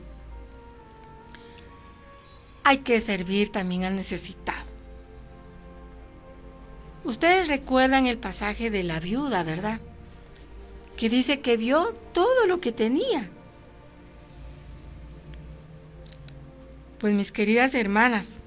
Hay 2.64 2.78
que 2.78 3.00
servir 3.00 3.50
también 3.50 3.84
al 3.84 3.94
necesitado. 3.94 4.64
Ustedes 7.04 7.48
recuerdan 7.48 8.06
el 8.06 8.16
pasaje 8.16 8.70
de 8.70 8.82
la 8.82 8.98
viuda, 8.98 9.42
¿verdad? 9.42 9.80
Que 10.96 11.10
dice 11.10 11.40
que 11.40 11.58
dio 11.58 11.92
todo 12.14 12.46
lo 12.46 12.60
que 12.60 12.72
tenía. 12.72 13.28
Pues 16.98 17.12
mis 17.12 17.30
queridas 17.30 17.74
hermanas, 17.74 18.40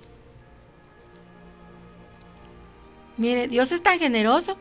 Mire, 3.18 3.48
Dios 3.48 3.72
es 3.72 3.82
tan 3.82 4.00
generoso 4.00 4.58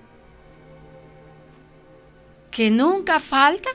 que 2.51 2.71
nunca 2.71 3.21
falta. 3.21 3.69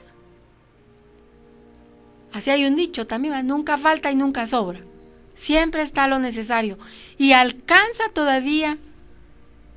Así 2.33 2.49
hay 2.49 2.65
un 2.65 2.75
dicho 2.75 3.05
también, 3.05 3.45
nunca 3.45 3.77
falta 3.77 4.11
y 4.11 4.15
nunca 4.15 4.47
sobra. 4.47 4.79
Siempre 5.35 5.81
está 5.81 6.07
lo 6.07 6.19
necesario 6.19 6.77
y 7.17 7.33
alcanza 7.33 8.09
todavía 8.13 8.77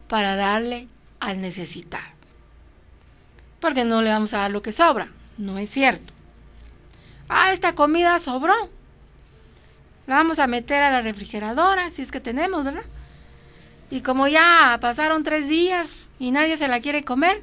para 0.09 0.36
darle 0.36 0.88
al 1.20 1.40
necesitado. 1.40 2.05
Porque 3.61 3.84
no 3.84 4.02
le 4.02 4.11
vamos 4.11 4.34
a 4.34 4.38
dar 4.38 4.50
lo 4.50 4.62
que 4.62 4.72
sobra, 4.72 5.11
no 5.36 5.59
es 5.59 5.70
cierto. 5.70 6.12
Ah, 7.28 7.52
esta 7.52 7.74
comida 7.74 8.18
sobró. 8.18 8.55
La 10.07 10.16
vamos 10.16 10.38
a 10.38 10.46
meter 10.46 10.82
a 10.82 10.90
la 10.90 11.00
refrigeradora, 11.00 11.90
si 11.90 12.02
es 12.02 12.11
que 12.11 12.20
tenemos, 12.20 12.62
¿verdad? 12.64 12.84
Y 13.95 14.01
como 14.01 14.26
ya 14.26 14.76
pasaron 14.80 15.22
tres 15.22 15.47
días 15.47 16.09
y 16.18 16.32
nadie 16.32 16.59
se 16.59 16.66
la 16.66 16.80
quiere 16.80 17.05
comer, 17.05 17.40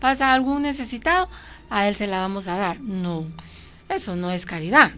pasa 0.00 0.34
algún 0.34 0.60
necesitado, 0.60 1.30
a 1.70 1.88
él 1.88 1.96
se 1.96 2.06
la 2.06 2.20
vamos 2.20 2.46
a 2.46 2.58
dar. 2.58 2.78
No, 2.78 3.26
eso 3.88 4.14
no 4.14 4.30
es 4.30 4.44
caridad. 4.44 4.92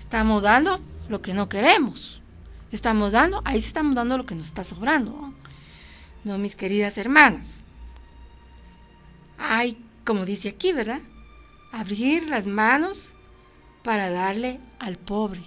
Estamos 0.00 0.42
dando 0.42 0.80
lo 1.08 1.22
que 1.22 1.32
no 1.32 1.48
queremos. 1.48 2.20
Estamos 2.72 3.12
dando, 3.12 3.40
ahí 3.44 3.60
sí 3.60 3.68
estamos 3.68 3.94
dando 3.94 4.18
lo 4.18 4.26
que 4.26 4.34
nos 4.34 4.48
está 4.48 4.64
sobrando. 4.64 5.32
No, 6.24 6.36
mis 6.38 6.56
queridas 6.56 6.98
hermanas. 6.98 7.62
Hay, 9.38 9.80
como 10.04 10.24
dice 10.24 10.48
aquí, 10.48 10.72
¿verdad? 10.72 11.02
Abrir 11.70 12.26
las 12.28 12.48
manos 12.48 13.14
para 13.84 14.10
darle 14.10 14.58
al 14.80 14.96
pobre, 14.96 15.44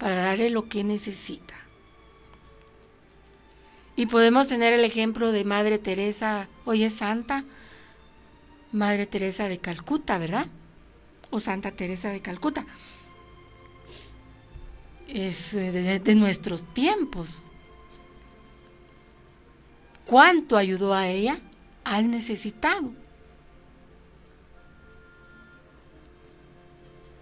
para 0.00 0.16
darle 0.16 0.50
lo 0.50 0.68
que 0.68 0.82
necesita. 0.82 1.57
Y 3.98 4.06
podemos 4.06 4.46
tener 4.46 4.72
el 4.72 4.84
ejemplo 4.84 5.32
de 5.32 5.42
Madre 5.42 5.76
Teresa, 5.76 6.46
hoy 6.64 6.84
es 6.84 6.92
santa, 6.92 7.44
Madre 8.70 9.06
Teresa 9.06 9.48
de 9.48 9.58
Calcuta, 9.58 10.18
¿verdad? 10.18 10.46
O 11.30 11.40
Santa 11.40 11.72
Teresa 11.72 12.10
de 12.10 12.20
Calcuta. 12.20 12.64
Es 15.08 15.50
de, 15.50 15.98
de 15.98 16.14
nuestros 16.14 16.62
tiempos. 16.72 17.42
¿Cuánto 20.06 20.56
ayudó 20.56 20.94
a 20.94 21.08
ella? 21.08 21.40
Al 21.82 22.08
necesitado. 22.08 22.92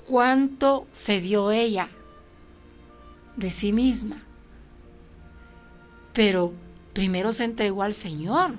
¿Cuánto 0.07 0.87
se 0.93 1.22
dio 1.22 1.53
ella 1.53 1.89
de 3.35 3.51
sí 3.51 3.72
misma? 3.72 4.22
Pero 6.12 6.65
primero 6.97 7.30
se 7.34 7.44
entregó 7.44 7.82
al 7.82 7.92
Señor, 7.92 8.53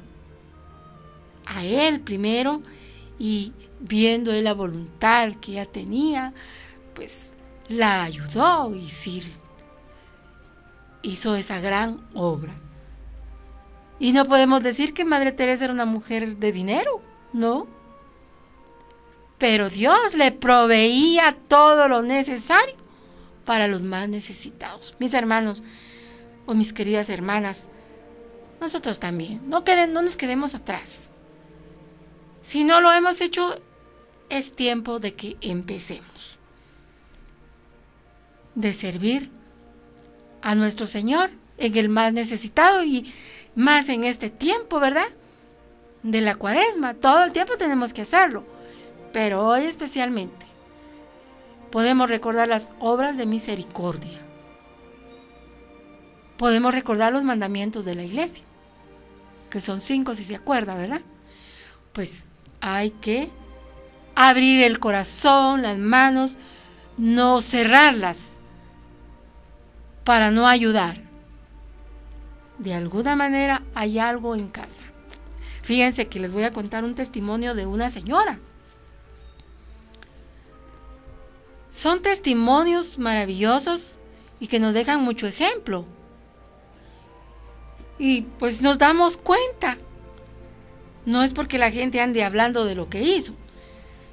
a 1.47 1.65
Él 1.65 2.01
primero, 2.01 2.61
y 3.17 3.51
viendo 3.79 4.31
Él 4.31 4.43
la 4.43 4.53
voluntad 4.53 5.33
que 5.41 5.53
ella 5.53 5.65
tenía, 5.65 6.35
pues 6.93 7.33
la 7.67 8.03
ayudó 8.03 8.75
y 8.75 8.91
sí, 8.91 9.23
hizo 11.01 11.35
esa 11.35 11.59
gran 11.59 11.97
obra. 12.13 12.53
Y 13.97 14.11
no 14.11 14.23
podemos 14.25 14.61
decir 14.61 14.93
que 14.93 15.03
Madre 15.03 15.31
Teresa 15.31 15.63
era 15.63 15.73
una 15.73 15.85
mujer 15.85 16.37
de 16.37 16.51
dinero, 16.51 17.01
¿no? 17.33 17.65
Pero 19.39 19.71
Dios 19.71 20.13
le 20.13 20.31
proveía 20.31 21.35
todo 21.47 21.87
lo 21.87 22.03
necesario 22.03 22.75
para 23.45 23.67
los 23.67 23.81
más 23.81 24.07
necesitados. 24.09 24.93
Mis 24.99 25.15
hermanos 25.15 25.63
o 26.45 26.53
mis 26.53 26.71
queridas 26.71 27.09
hermanas, 27.09 27.67
nosotros 28.59 28.99
también. 28.99 29.41
No, 29.49 29.63
queden, 29.63 29.93
no 29.93 30.01
nos 30.01 30.17
quedemos 30.17 30.55
atrás. 30.55 31.01
Si 32.43 32.63
no 32.63 32.81
lo 32.81 32.91
hemos 32.91 33.21
hecho, 33.21 33.55
es 34.29 34.55
tiempo 34.55 34.99
de 34.99 35.13
que 35.13 35.37
empecemos. 35.41 36.39
De 38.55 38.73
servir 38.73 39.29
a 40.41 40.55
nuestro 40.55 40.87
Señor 40.87 41.29
en 41.57 41.77
el 41.77 41.89
más 41.89 42.13
necesitado 42.13 42.83
y 42.83 43.13
más 43.55 43.89
en 43.89 44.03
este 44.03 44.29
tiempo, 44.29 44.79
¿verdad? 44.79 45.07
De 46.03 46.21
la 46.21 46.35
cuaresma. 46.35 46.93
Todo 46.93 47.23
el 47.23 47.33
tiempo 47.33 47.57
tenemos 47.57 47.93
que 47.93 48.03
hacerlo, 48.03 48.43
pero 49.13 49.45
hoy 49.45 49.63
especialmente 49.63 50.45
podemos 51.71 52.09
recordar 52.09 52.47
las 52.47 52.71
obras 52.79 53.17
de 53.17 53.25
misericordia. 53.25 54.26
Podemos 56.37 56.73
recordar 56.73 57.11
los 57.11 57.23
mandamientos 57.23 57.83
de 57.85 57.95
la 57.95 58.03
iglesia, 58.03 58.43
que 59.49 59.61
son 59.61 59.81
cinco 59.81 60.15
si 60.15 60.23
se 60.23 60.35
acuerda, 60.35 60.75
¿verdad? 60.75 61.01
Pues 61.93 62.25
hay 62.61 62.91
que 62.91 63.29
abrir 64.15 64.63
el 64.63 64.79
corazón, 64.79 65.61
las 65.61 65.77
manos, 65.77 66.37
no 66.97 67.41
cerrarlas 67.41 68.33
para 70.03 70.31
no 70.31 70.47
ayudar. 70.47 71.01
De 72.59 72.73
alguna 72.73 73.15
manera 73.15 73.63
hay 73.75 73.99
algo 73.99 74.35
en 74.35 74.47
casa. 74.47 74.83
Fíjense 75.63 76.07
que 76.07 76.19
les 76.19 76.31
voy 76.31 76.43
a 76.43 76.53
contar 76.53 76.83
un 76.83 76.95
testimonio 76.95 77.53
de 77.53 77.65
una 77.65 77.89
señora. 77.89 78.39
Son 81.71 82.01
testimonios 82.01 82.97
maravillosos 82.97 83.99
y 84.39 84.47
que 84.47 84.59
nos 84.59 84.73
dejan 84.73 85.03
mucho 85.03 85.27
ejemplo. 85.27 85.85
Y 87.99 88.21
pues 88.21 88.61
nos 88.61 88.77
damos 88.77 89.17
cuenta. 89.17 89.77
No 91.05 91.23
es 91.23 91.33
porque 91.33 91.57
la 91.57 91.71
gente 91.71 92.01
ande 92.01 92.23
hablando 92.23 92.65
de 92.65 92.75
lo 92.75 92.89
que 92.89 93.01
hizo, 93.01 93.33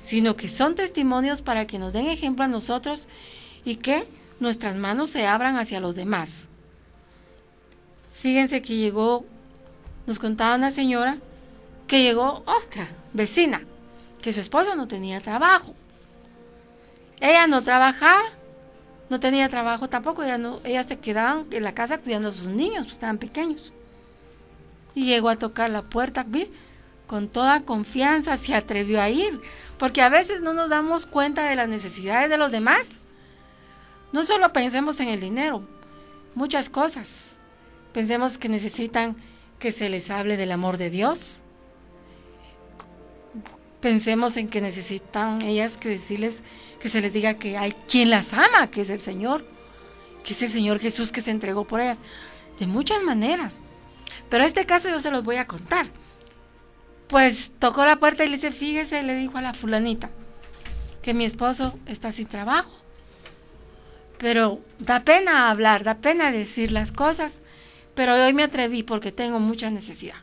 sino 0.02 0.36
que 0.36 0.48
son 0.48 0.74
testimonios 0.74 1.42
para 1.42 1.66
que 1.66 1.78
nos 1.78 1.92
den 1.92 2.06
ejemplo 2.06 2.44
a 2.44 2.48
nosotros 2.48 3.08
y 3.64 3.76
que 3.76 4.06
nuestras 4.38 4.76
manos 4.76 5.10
se 5.10 5.26
abran 5.26 5.58
hacia 5.58 5.80
los 5.80 5.96
demás. 5.96 6.46
Fíjense 8.12 8.62
que 8.62 8.76
llegó, 8.76 9.24
nos 10.06 10.18
contaba 10.18 10.54
una 10.54 10.70
señora, 10.70 11.18
que 11.86 12.02
llegó 12.02 12.42
otra 12.46 12.88
vecina, 13.12 13.62
que 14.22 14.32
su 14.32 14.40
esposo 14.40 14.76
no 14.76 14.88
tenía 14.88 15.20
trabajo. 15.20 15.74
Ella 17.20 17.46
no 17.46 17.62
trabajaba, 17.62 18.22
no 19.14 19.20
tenía 19.20 19.48
trabajo 19.48 19.88
tampoco, 19.88 20.24
ella, 20.24 20.38
no, 20.38 20.58
ella 20.64 20.82
se 20.82 20.98
quedaba 20.98 21.44
en 21.52 21.62
la 21.62 21.72
casa 21.72 21.98
cuidando 21.98 22.30
a 22.30 22.32
sus 22.32 22.48
niños, 22.48 22.86
pues 22.86 22.94
estaban 22.94 23.18
pequeños. 23.18 23.72
Y 24.92 25.06
llegó 25.06 25.28
a 25.28 25.36
tocar 25.36 25.70
la 25.70 25.82
puerta, 25.82 26.26
con 27.06 27.28
toda 27.28 27.60
confianza 27.60 28.36
se 28.36 28.56
atrevió 28.56 29.00
a 29.00 29.10
ir, 29.10 29.40
porque 29.78 30.02
a 30.02 30.08
veces 30.08 30.40
no 30.40 30.52
nos 30.52 30.68
damos 30.68 31.06
cuenta 31.06 31.48
de 31.48 31.54
las 31.54 31.68
necesidades 31.68 32.28
de 32.28 32.38
los 32.38 32.50
demás. 32.50 33.02
No 34.10 34.24
solo 34.24 34.52
pensemos 34.52 34.98
en 34.98 35.06
el 35.06 35.20
dinero, 35.20 35.62
muchas 36.34 36.68
cosas. 36.68 37.26
Pensemos 37.92 38.36
que 38.36 38.48
necesitan 38.48 39.14
que 39.60 39.70
se 39.70 39.90
les 39.90 40.10
hable 40.10 40.36
del 40.36 40.50
amor 40.50 40.76
de 40.76 40.90
Dios. 40.90 41.42
Pensemos 43.80 44.36
en 44.36 44.48
que 44.48 44.60
necesitan 44.60 45.40
ellas 45.42 45.76
que 45.76 45.88
decirles 45.88 46.42
que 46.84 46.90
se 46.90 47.00
les 47.00 47.14
diga 47.14 47.32
que 47.32 47.56
hay 47.56 47.72
quien 47.88 48.10
las 48.10 48.34
ama, 48.34 48.70
que 48.70 48.82
es 48.82 48.90
el 48.90 49.00
Señor, 49.00 49.42
que 50.22 50.34
es 50.34 50.42
el 50.42 50.50
Señor 50.50 50.80
Jesús 50.80 51.12
que 51.12 51.22
se 51.22 51.30
entregó 51.30 51.66
por 51.66 51.80
ellas. 51.80 51.96
De 52.58 52.66
muchas 52.66 53.02
maneras. 53.02 53.60
Pero 54.28 54.44
este 54.44 54.66
caso 54.66 54.90
yo 54.90 55.00
se 55.00 55.10
los 55.10 55.24
voy 55.24 55.36
a 55.36 55.46
contar. 55.46 55.86
Pues 57.08 57.54
tocó 57.58 57.86
la 57.86 57.96
puerta 57.96 58.22
y 58.22 58.28
le 58.28 58.36
dice, 58.36 58.52
fíjese, 58.52 59.02
le 59.02 59.14
dijo 59.14 59.38
a 59.38 59.40
la 59.40 59.54
fulanita, 59.54 60.10
que 61.00 61.14
mi 61.14 61.24
esposo 61.24 61.78
está 61.86 62.12
sin 62.12 62.26
trabajo. 62.26 62.70
Pero 64.18 64.60
da 64.78 65.04
pena 65.04 65.48
hablar, 65.50 65.84
da 65.84 65.94
pena 65.94 66.32
decir 66.32 66.70
las 66.70 66.92
cosas. 66.92 67.40
Pero 67.94 68.12
hoy 68.12 68.34
me 68.34 68.42
atreví 68.42 68.82
porque 68.82 69.10
tengo 69.10 69.40
mucha 69.40 69.70
necesidad. 69.70 70.18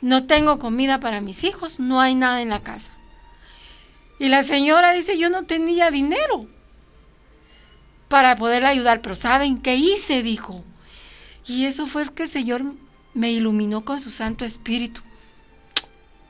No 0.00 0.26
tengo 0.26 0.58
comida 0.58 0.98
para 0.98 1.20
mis 1.20 1.44
hijos, 1.44 1.78
no 1.78 2.00
hay 2.00 2.16
nada 2.16 2.42
en 2.42 2.48
la 2.48 2.64
casa. 2.64 2.95
Y 4.18 4.28
la 4.28 4.42
señora 4.44 4.92
dice, 4.92 5.18
yo 5.18 5.28
no 5.28 5.44
tenía 5.44 5.90
dinero 5.90 6.46
para 8.08 8.36
poderle 8.36 8.68
ayudar, 8.68 9.02
pero 9.02 9.14
¿saben 9.14 9.60
qué 9.60 9.76
hice? 9.76 10.22
Dijo. 10.22 10.64
Y 11.46 11.66
eso 11.66 11.86
fue 11.86 12.02
el 12.02 12.12
que 12.12 12.24
el 12.24 12.28
Señor 12.28 12.62
me 13.14 13.30
iluminó 13.30 13.84
con 13.84 14.00
su 14.00 14.10
Santo 14.10 14.44
Espíritu. 14.44 15.00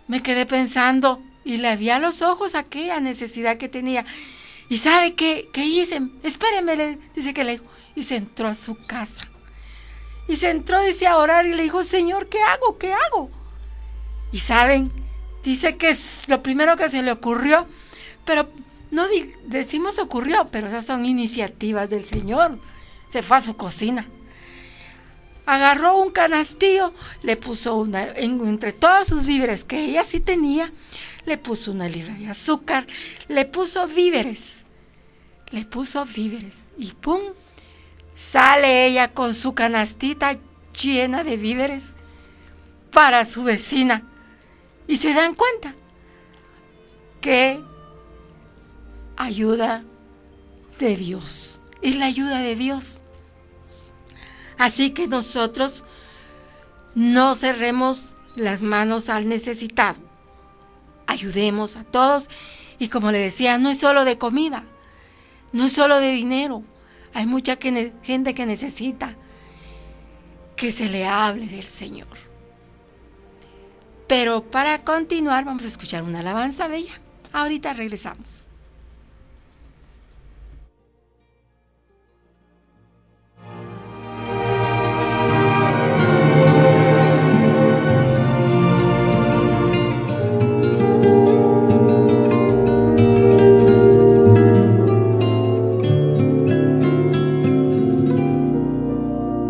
Me 0.09 0.23
quedé 0.23 0.47
pensando 0.47 1.23
y 1.45 1.59
le 1.59 1.77
vi 1.77 1.91
a 1.91 1.99
los 1.99 2.23
ojos 2.23 2.55
aquella 2.55 3.01
necesidad 3.01 3.57
que 3.57 3.69
tenía. 3.69 4.05
¿Y 4.69 4.79
sabe 4.79 5.15
qué, 5.15 5.49
qué 5.53 5.65
hice? 5.65 6.01
Espéreme, 6.23 6.77
le 6.77 6.99
dice 7.15 7.33
que 7.33 7.45
le 7.45 7.53
dijo. 7.53 7.65
Y 7.95 8.03
se 8.03 8.17
entró 8.17 8.49
a 8.49 8.55
su 8.55 8.75
casa. 8.87 9.23
Y 10.29 10.37
se 10.37 10.51
entró, 10.51 10.83
dice, 10.83 11.07
a 11.07 11.17
orar 11.19 11.47
y 11.47 11.55
le 11.55 11.63
dijo, 11.63 11.85
Señor, 11.85 12.29
¿qué 12.29 12.43
hago? 12.43 12.79
¿Qué 12.79 12.93
hago? 12.93 13.31
Y 14.33 14.41
saben, 14.41 14.91
dice 15.51 15.77
que 15.77 15.91
es 15.91 16.29
lo 16.29 16.43
primero 16.43 16.77
que 16.77 16.89
se 16.89 17.03
le 17.03 17.13
ocurrió, 17.13 17.67
pero 18.25 18.51
no 18.91 19.07
decimos 19.47 19.99
ocurrió, 19.99 20.47
pero 20.51 20.67
esas 20.67 20.87
son 20.87 21.07
iniciativas 21.07 21.89
del 21.89 22.05
Señor. 22.05 22.59
Se 23.09 23.23
fue 23.23 23.37
a 23.37 23.41
su 23.41 23.57
cocina. 23.57 24.07
Agarró 25.47 25.97
un 25.99 26.11
canastillo, 26.11 26.93
le 27.23 27.37
puso 27.37 27.77
una, 27.77 28.09
entre 28.17 28.73
todos 28.73 29.07
sus 29.07 29.27
víveres 29.27 29.63
que 29.63 29.85
ella 29.85 30.05
sí 30.05 30.19
tenía, 30.19 30.73
le 31.25 31.39
puso 31.39 31.71
una 31.71 31.89
libra 31.89 32.15
de 32.15 32.29
azúcar, 32.29 32.87
le 33.29 33.45
puso 33.45 33.87
víveres, 33.87 34.65
le 35.51 35.65
puso 35.65 36.05
víveres 36.05 36.65
y 36.77 36.93
¡pum! 36.93 37.21
Sale 38.17 38.87
ella 38.87 39.13
con 39.13 39.35
su 39.35 39.55
canastita 39.55 40.37
llena 40.83 41.23
de 41.23 41.37
víveres 41.37 41.95
para 42.91 43.25
su 43.25 43.45
vecina. 43.45 44.03
Y 44.89 44.97
se 44.97 45.15
dan 45.15 45.35
cuenta 45.35 45.75
que 47.21 47.63
ayuda 49.17 49.85
de 50.79 50.97
Dios. 50.97 51.61
Es 51.83 51.97
la 51.97 52.07
ayuda 52.07 52.41
de 52.41 52.55
Dios. 52.55 53.03
Así 54.59 54.91
que 54.91 55.09
nosotros 55.09 55.85
no 56.95 57.35
cerremos 57.35 58.15
las 58.37 58.63
manos 58.63 59.09
al 59.09 59.29
necesitado. 59.29 59.99
Ayudemos 61.07 61.77
a 61.77 61.85
todos. 61.85 62.29
Y 62.79 62.89
como 62.89 63.11
le 63.11 63.19
decía, 63.19 63.59
no 63.59 63.71
es 63.71 63.79
solo 63.79 64.05
de 64.05 64.19
comida, 64.19 64.65
no 65.53 65.65
es 65.65 65.73
solo 65.73 65.99
de 65.99 66.13
dinero. 66.13 66.63
Hay 67.15 67.27
mucha 67.27 67.57
gente 67.57 68.35
que 68.35 68.47
necesita 68.47 69.17
que 70.57 70.73
se 70.73 70.89
le 70.89 71.07
hable 71.07 71.47
del 71.47 71.69
Señor. 71.69 72.26
Pero 74.07 74.43
para 74.43 74.83
continuar 74.85 75.45
vamos 75.45 75.65
a 75.65 75.69
escuchar 75.69 76.03
una 76.03 76.21
alabanza 76.21 76.69
bella. 76.69 77.01
Ahorita 77.33 77.73
regresamos. 77.73 78.47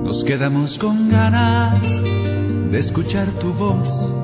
Nos 0.02 0.24
quedamos 0.24 0.78
con 0.78 1.10
ganas 1.10 2.02
de 2.70 2.78
escuchar 2.78 3.28
tu 3.32 3.52
voz. 3.52 4.15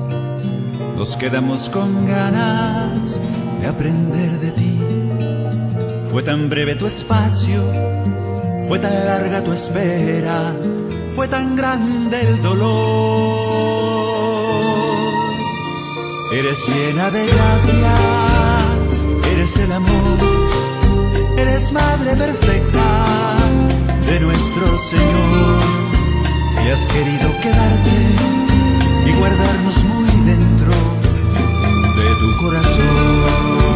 Nos 0.95 1.17
quedamos 1.17 1.69
con 1.69 2.07
ganas 2.07 3.19
de 3.59 3.67
aprender 3.67 4.31
de 4.39 4.51
ti. 4.51 4.79
Fue 6.11 6.23
tan 6.23 6.49
breve 6.49 6.75
tu 6.75 6.85
espacio, 6.85 7.61
fue 8.67 8.79
tan 8.79 9.05
larga 9.05 9.43
tu 9.43 9.51
espera, 9.51 10.53
fue 11.15 11.27
tan 11.27 11.55
grande 11.55 12.21
el 12.21 12.41
dolor. 12.41 13.43
Eres 16.31 16.67
llena 16.67 17.09
de 17.11 17.25
gracia, 17.25 17.95
eres 19.33 19.57
el 19.57 19.71
amor, 19.71 20.17
eres 21.37 21.71
madre 21.71 22.15
perfecta 22.15 22.83
de 24.05 24.19
nuestro 24.19 24.77
Señor. 24.77 25.61
Y 26.65 26.69
has 26.69 26.87
querido 26.87 27.29
quedarte 27.41 27.97
y 29.05 29.11
guardarnos 29.19 29.83
tu 32.23 32.37
corazón. 32.37 33.72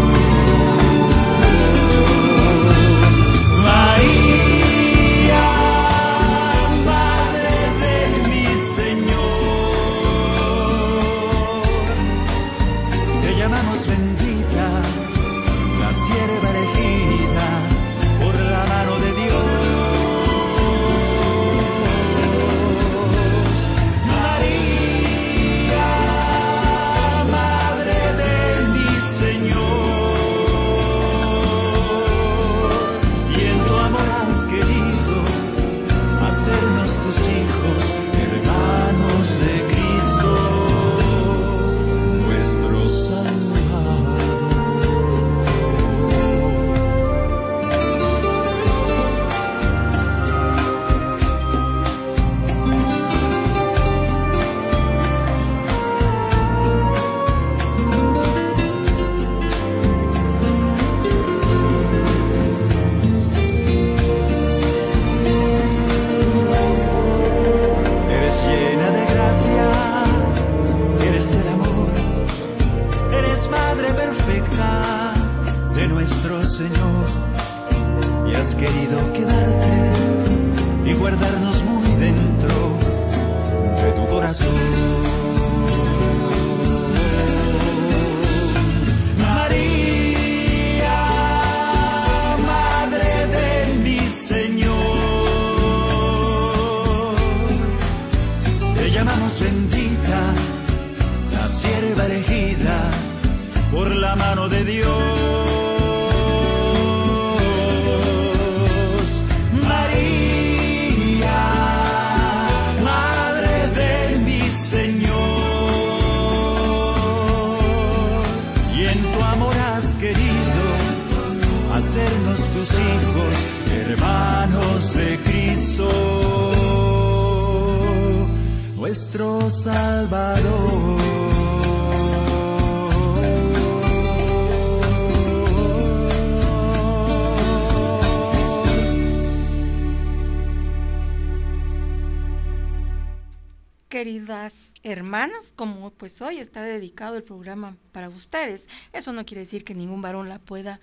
Pues 145.98 146.22
hoy 146.22 146.38
está 146.40 146.62
dedicado 146.62 147.18
el 147.18 147.24
programa 147.24 147.76
para 147.92 148.10
ustedes, 148.10 148.68
eso 148.94 149.14
no 149.14 149.26
quiere 149.26 149.42
decir 149.42 149.64
que 149.64 149.76
ningún 149.76 150.02
varón 150.02 150.30
la 150.30 150.40
pueda 150.40 150.80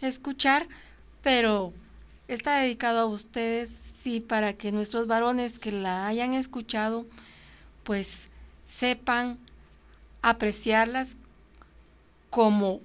escuchar, 0.00 0.66
pero 1.22 1.72
está 2.28 2.58
dedicado 2.58 3.00
a 3.00 3.06
ustedes 3.06 3.70
y 4.04 4.20
para 4.20 4.54
que 4.54 4.72
nuestros 4.72 5.06
varones 5.06 5.58
que 5.58 5.72
la 5.72 6.06
hayan 6.06 6.34
escuchado, 6.34 7.04
pues 7.84 8.28
sepan 8.64 9.38
apreciarlas 10.22 11.16
como 12.30 12.80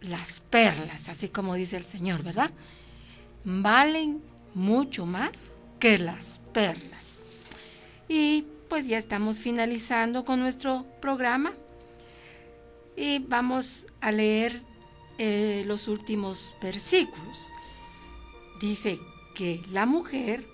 las 0.00 0.40
perlas, 0.40 1.08
así 1.08 1.28
como 1.28 1.54
dice 1.54 1.76
el 1.76 1.84
Señor, 1.84 2.22
¿verdad? 2.22 2.50
Valen 3.44 4.22
mucho 4.54 5.06
más 5.06 5.56
que 5.78 5.98
las 5.98 6.40
perlas. 6.52 7.22
Y 8.08 8.44
pues 8.70 8.86
ya 8.86 8.98
estamos 8.98 9.40
finalizando 9.40 10.24
con 10.24 10.38
nuestro 10.38 10.86
programa 11.02 11.52
y 12.96 13.18
vamos 13.18 13.88
a 14.00 14.12
leer 14.12 14.62
eh, 15.18 15.64
los 15.66 15.88
últimos 15.88 16.54
versículos. 16.62 17.50
Dice 18.60 19.00
que 19.34 19.60
la 19.72 19.86
mujer 19.86 20.46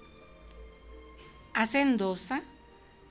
hacendosa 1.53 2.43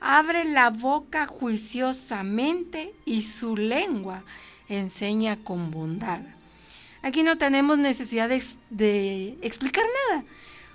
abre 0.00 0.44
la 0.44 0.70
boca 0.70 1.26
juiciosamente 1.26 2.92
y 3.04 3.22
su 3.22 3.56
lengua 3.56 4.24
enseña 4.68 5.36
con 5.44 5.70
bondad. 5.70 6.20
Aquí 7.02 7.22
no 7.22 7.38
tenemos 7.38 7.78
necesidad 7.78 8.28
de, 8.28 8.42
de 8.70 9.38
explicar 9.40 9.84
nada, 10.10 10.24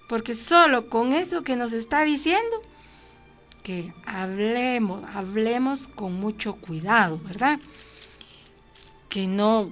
porque 0.07 0.36
solo 0.36 0.89
con 0.89 1.11
eso 1.11 1.43
que 1.43 1.57
nos 1.57 1.73
está 1.73 2.05
diciendo, 2.05 2.61
que 3.64 3.93
hablemos, 4.05 5.03
hablemos 5.14 5.88
con 5.88 6.14
mucho 6.14 6.55
cuidado, 6.55 7.20
¿verdad? 7.20 7.59
Que 9.09 9.28
no 9.28 9.72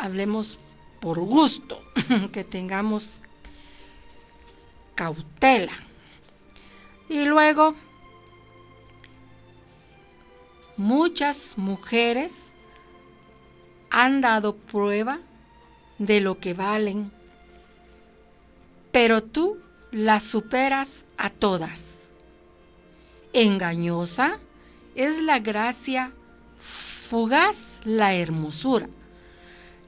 hablemos 0.00 0.58
por 1.00 1.20
gusto, 1.20 1.82
que 2.32 2.44
tengamos 2.44 3.20
cautela. 4.94 5.72
Y 7.08 7.24
luego, 7.24 7.74
muchas 10.76 11.58
mujeres 11.58 12.46
han 13.90 14.20
dado 14.20 14.56
prueba 14.56 15.20
de 15.98 16.20
lo 16.20 16.38
que 16.38 16.54
valen, 16.54 17.12
pero 18.90 19.22
tú 19.22 19.58
las 19.92 20.24
superas 20.24 21.04
a 21.16 21.30
todas. 21.30 22.03
Engañosa 23.34 24.38
es 24.94 25.20
la 25.20 25.40
gracia, 25.40 26.12
fugaz 26.56 27.80
la 27.84 28.14
hermosura. 28.14 28.88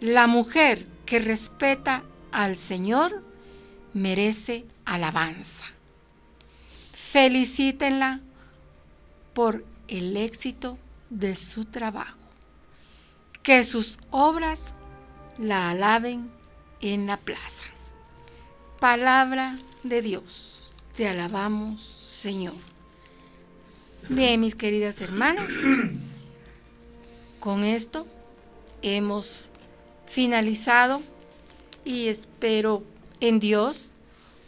La 0.00 0.26
mujer 0.26 0.84
que 1.06 1.20
respeta 1.20 2.02
al 2.32 2.56
Señor 2.56 3.22
merece 3.94 4.64
alabanza. 4.84 5.64
Felicítenla 6.92 8.20
por 9.32 9.64
el 9.86 10.16
éxito 10.16 10.76
de 11.08 11.36
su 11.36 11.66
trabajo. 11.66 12.18
Que 13.44 13.62
sus 13.62 14.00
obras 14.10 14.74
la 15.38 15.70
alaben 15.70 16.32
en 16.80 17.06
la 17.06 17.16
plaza. 17.16 17.62
Palabra 18.80 19.56
de 19.84 20.02
Dios. 20.02 20.72
Te 20.96 21.08
alabamos, 21.08 21.80
Señor. 21.80 22.75
Bien, 24.08 24.40
mis 24.40 24.54
queridas 24.54 25.00
hermanas, 25.00 25.50
con 27.40 27.64
esto 27.64 28.06
hemos 28.80 29.48
finalizado 30.06 31.02
y 31.84 32.06
espero 32.06 32.84
en 33.18 33.40
Dios 33.40 33.90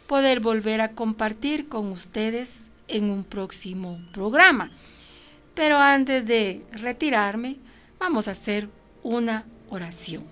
poder 0.07 0.39
volver 0.39 0.79
a 0.79 0.91
compartir 0.91 1.67
con 1.67 1.91
ustedes 1.91 2.67
en 2.87 3.09
un 3.09 3.25
próximo 3.25 3.99
programa. 4.13 4.71
Pero 5.55 5.77
antes 5.77 6.25
de 6.25 6.63
retirarme, 6.71 7.57
vamos 7.99 8.29
a 8.29 8.31
hacer 8.31 8.69
una 9.03 9.43
oración. 9.69 10.23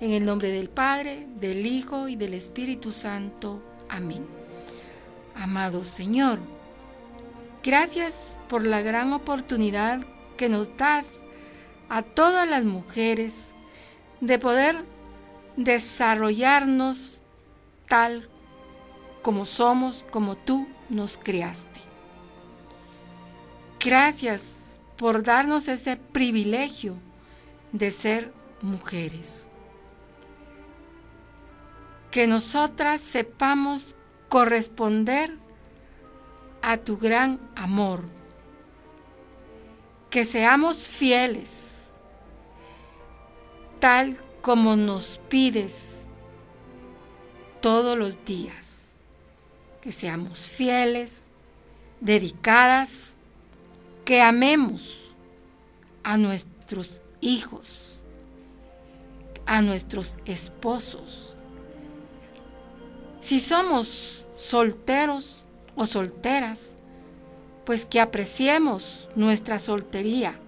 En 0.00 0.12
el 0.12 0.24
nombre 0.24 0.48
del 0.50 0.68
Padre, 0.68 1.26
del 1.40 1.66
Hijo 1.66 2.06
y 2.06 2.14
del 2.14 2.34
Espíritu 2.34 2.92
Santo. 2.92 3.60
Amén. 3.88 4.24
Amado 5.34 5.84
Señor, 5.84 6.38
gracias 7.62 8.36
por 8.48 8.64
la 8.66 8.82
gran 8.82 9.12
oportunidad 9.12 10.00
que 10.36 10.48
nos 10.48 10.76
das 10.76 11.20
a 11.88 12.02
todas 12.02 12.48
las 12.48 12.64
mujeres 12.64 13.48
de 14.20 14.38
poder 14.38 14.84
desarrollarnos 15.56 17.20
tal 17.88 18.28
como 19.22 19.44
somos, 19.44 20.04
como 20.10 20.36
tú 20.36 20.66
nos 20.88 21.18
creaste. 21.18 21.80
Gracias 23.78 24.80
por 24.96 25.22
darnos 25.22 25.68
ese 25.68 25.96
privilegio 25.96 26.96
de 27.72 27.92
ser 27.92 28.32
mujeres. 28.62 29.46
Que 32.10 32.26
nosotras 32.26 33.00
sepamos 33.00 33.96
corresponder 34.28 35.38
a 36.62 36.76
tu 36.76 36.96
gran 36.96 37.40
amor. 37.54 38.02
Que 40.10 40.24
seamos 40.24 40.88
fieles, 40.88 41.82
tal 43.78 44.20
como 44.42 44.76
nos 44.76 45.20
pides 45.28 45.96
todos 47.60 47.96
los 47.96 48.24
días. 48.24 48.94
Que 49.80 49.92
seamos 49.92 50.48
fieles, 50.48 51.28
dedicadas, 52.00 53.14
que 54.04 54.20
amemos 54.20 55.16
a 56.02 56.16
nuestros 56.16 57.00
hijos, 57.20 58.02
a 59.46 59.62
nuestros 59.62 60.18
esposos. 60.24 61.36
Si 63.20 63.38
somos 63.38 64.24
solteros 64.36 65.44
o 65.80 65.86
solteras, 65.86 66.74
pues 67.64 67.86
que 67.86 68.02
apreciemos 68.02 69.08
nuestra 69.16 69.58
soltería, 69.58 70.38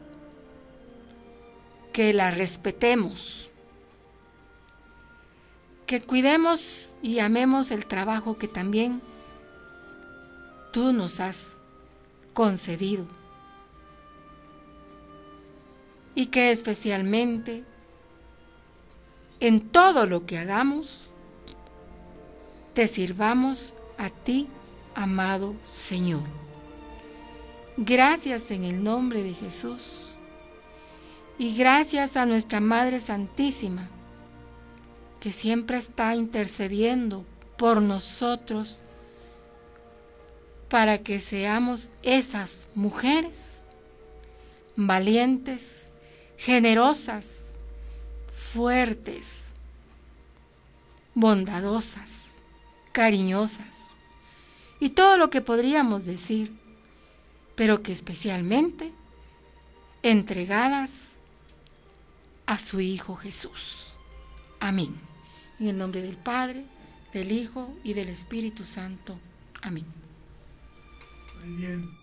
que 1.95 2.13
la 2.13 2.31
respetemos, 2.31 3.49
que 5.87 6.03
cuidemos 6.03 6.95
y 7.01 7.21
amemos 7.21 7.71
el 7.71 7.87
trabajo 7.87 8.37
que 8.37 8.47
también 8.47 9.01
tú 10.71 10.93
nos 10.93 11.19
has 11.19 11.57
concedido. 12.35 13.07
Y 16.15 16.27
que 16.27 16.53
especialmente 16.53 17.65
en 19.41 19.67
todo 19.71 20.05
lo 20.05 20.27
que 20.27 20.37
hagamos 20.37 21.07
te 22.75 22.87
sirvamos 22.87 23.73
a 23.97 24.11
ti 24.11 24.47
amado 24.95 25.55
Señor. 25.63 26.23
Gracias 27.77 28.51
en 28.51 28.65
el 28.65 28.85
nombre 28.85 29.23
de 29.23 29.33
Jesús. 29.33 30.15
Y 31.39 31.57
gracias 31.57 32.17
a 32.17 32.27
nuestra 32.27 32.61
Madre 32.61 33.01
Santísima, 33.01 33.89
que 35.21 35.33
siempre 35.33 35.79
está 35.79 36.15
intercediendo 36.15 37.25
por 37.57 37.81
nosotros 37.81 38.79
para 40.69 40.99
que 40.99 41.21
seamos 41.21 41.93
esas 42.03 42.69
mujeres 42.75 43.63
valientes, 44.77 45.83
generosas, 46.37 47.53
fuertes, 48.33 49.47
bondadosas, 51.15 52.37
cariñosas 52.93 53.92
y 54.83 54.91
todo 54.91 55.17
lo 55.17 55.31
que 55.31 55.41
podríamos 55.41 56.05
decir, 56.05 56.53
pero 57.55 57.85
que 57.85 57.93
especialmente 57.93 58.91
entregadas 60.03 61.11
a 62.47 62.59
su 62.59 62.81
Hijo 62.81 63.15
Jesús. 63.15 63.93
Amén. 64.59 64.93
En 65.61 65.69
el 65.69 65.79
nombre 65.79 66.03
del 66.03 66.17
Padre, 66.17 66.65
del 67.15 67.31
Hijo 67.31 67.73
y 67.85 67.93
del 67.93 68.09
Espíritu 68.09 68.65
Santo. 68.65 69.17
Amén. 69.63 69.87
Muy 71.45 71.55
bien. 71.59 72.02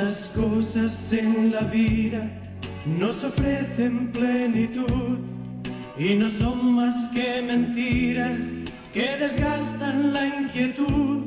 Tantas 0.00 0.30
cosas 0.34 1.12
en 1.12 1.52
la 1.52 1.60
vida 1.60 2.22
nos 2.86 3.22
ofrecen 3.22 4.10
plenitud 4.10 5.18
y 5.98 6.14
no 6.14 6.26
son 6.30 6.74
más 6.74 6.94
que 7.12 7.42
mentiras 7.42 8.38
que 8.94 9.16
desgastan 9.18 10.14
la 10.14 10.26
inquietud. 10.26 11.18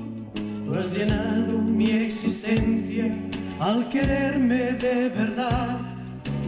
Tú 0.66 0.74
has 0.74 0.92
llenado 0.92 1.60
mi 1.60 1.92
existencia 1.92 3.12
al 3.60 3.88
quererme 3.90 4.72
de 4.72 5.10
verdad. 5.10 5.80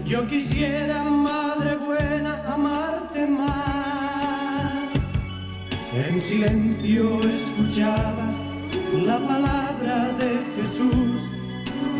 Yo 0.07 0.25
quisiera, 0.27 1.03
Madre 1.03 1.75
buena, 1.75 2.41
amarte 2.51 3.27
más. 3.27 4.89
En 5.93 6.19
silencio 6.19 7.19
escuchabas 7.19 8.33
la 8.93 9.19
palabra 9.19 10.11
de 10.19 10.34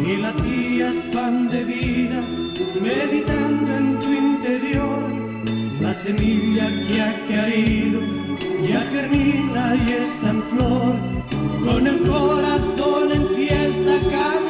y 0.04 0.18
la 0.18 0.30
hacías 0.30 0.96
pan 1.14 1.50
de 1.50 1.64
vida, 1.64 2.22
meditando 2.82 3.76
en 3.76 4.00
tu 4.02 4.12
interior. 4.12 5.04
La 5.80 5.93
semilla 5.93 6.70
que 6.88 7.02
ha 7.02 7.28
caído 7.28 8.00
ya 8.68 8.82
germina 8.82 9.76
y 9.76 9.91
está 9.91 10.30
en 10.30 10.43
flor. 10.43 10.96
Con 11.64 11.88
el 11.88 12.00
corazón 12.02 13.12
en 13.12 13.28
fiesta 13.36 14.00
cantaré. 14.12 14.45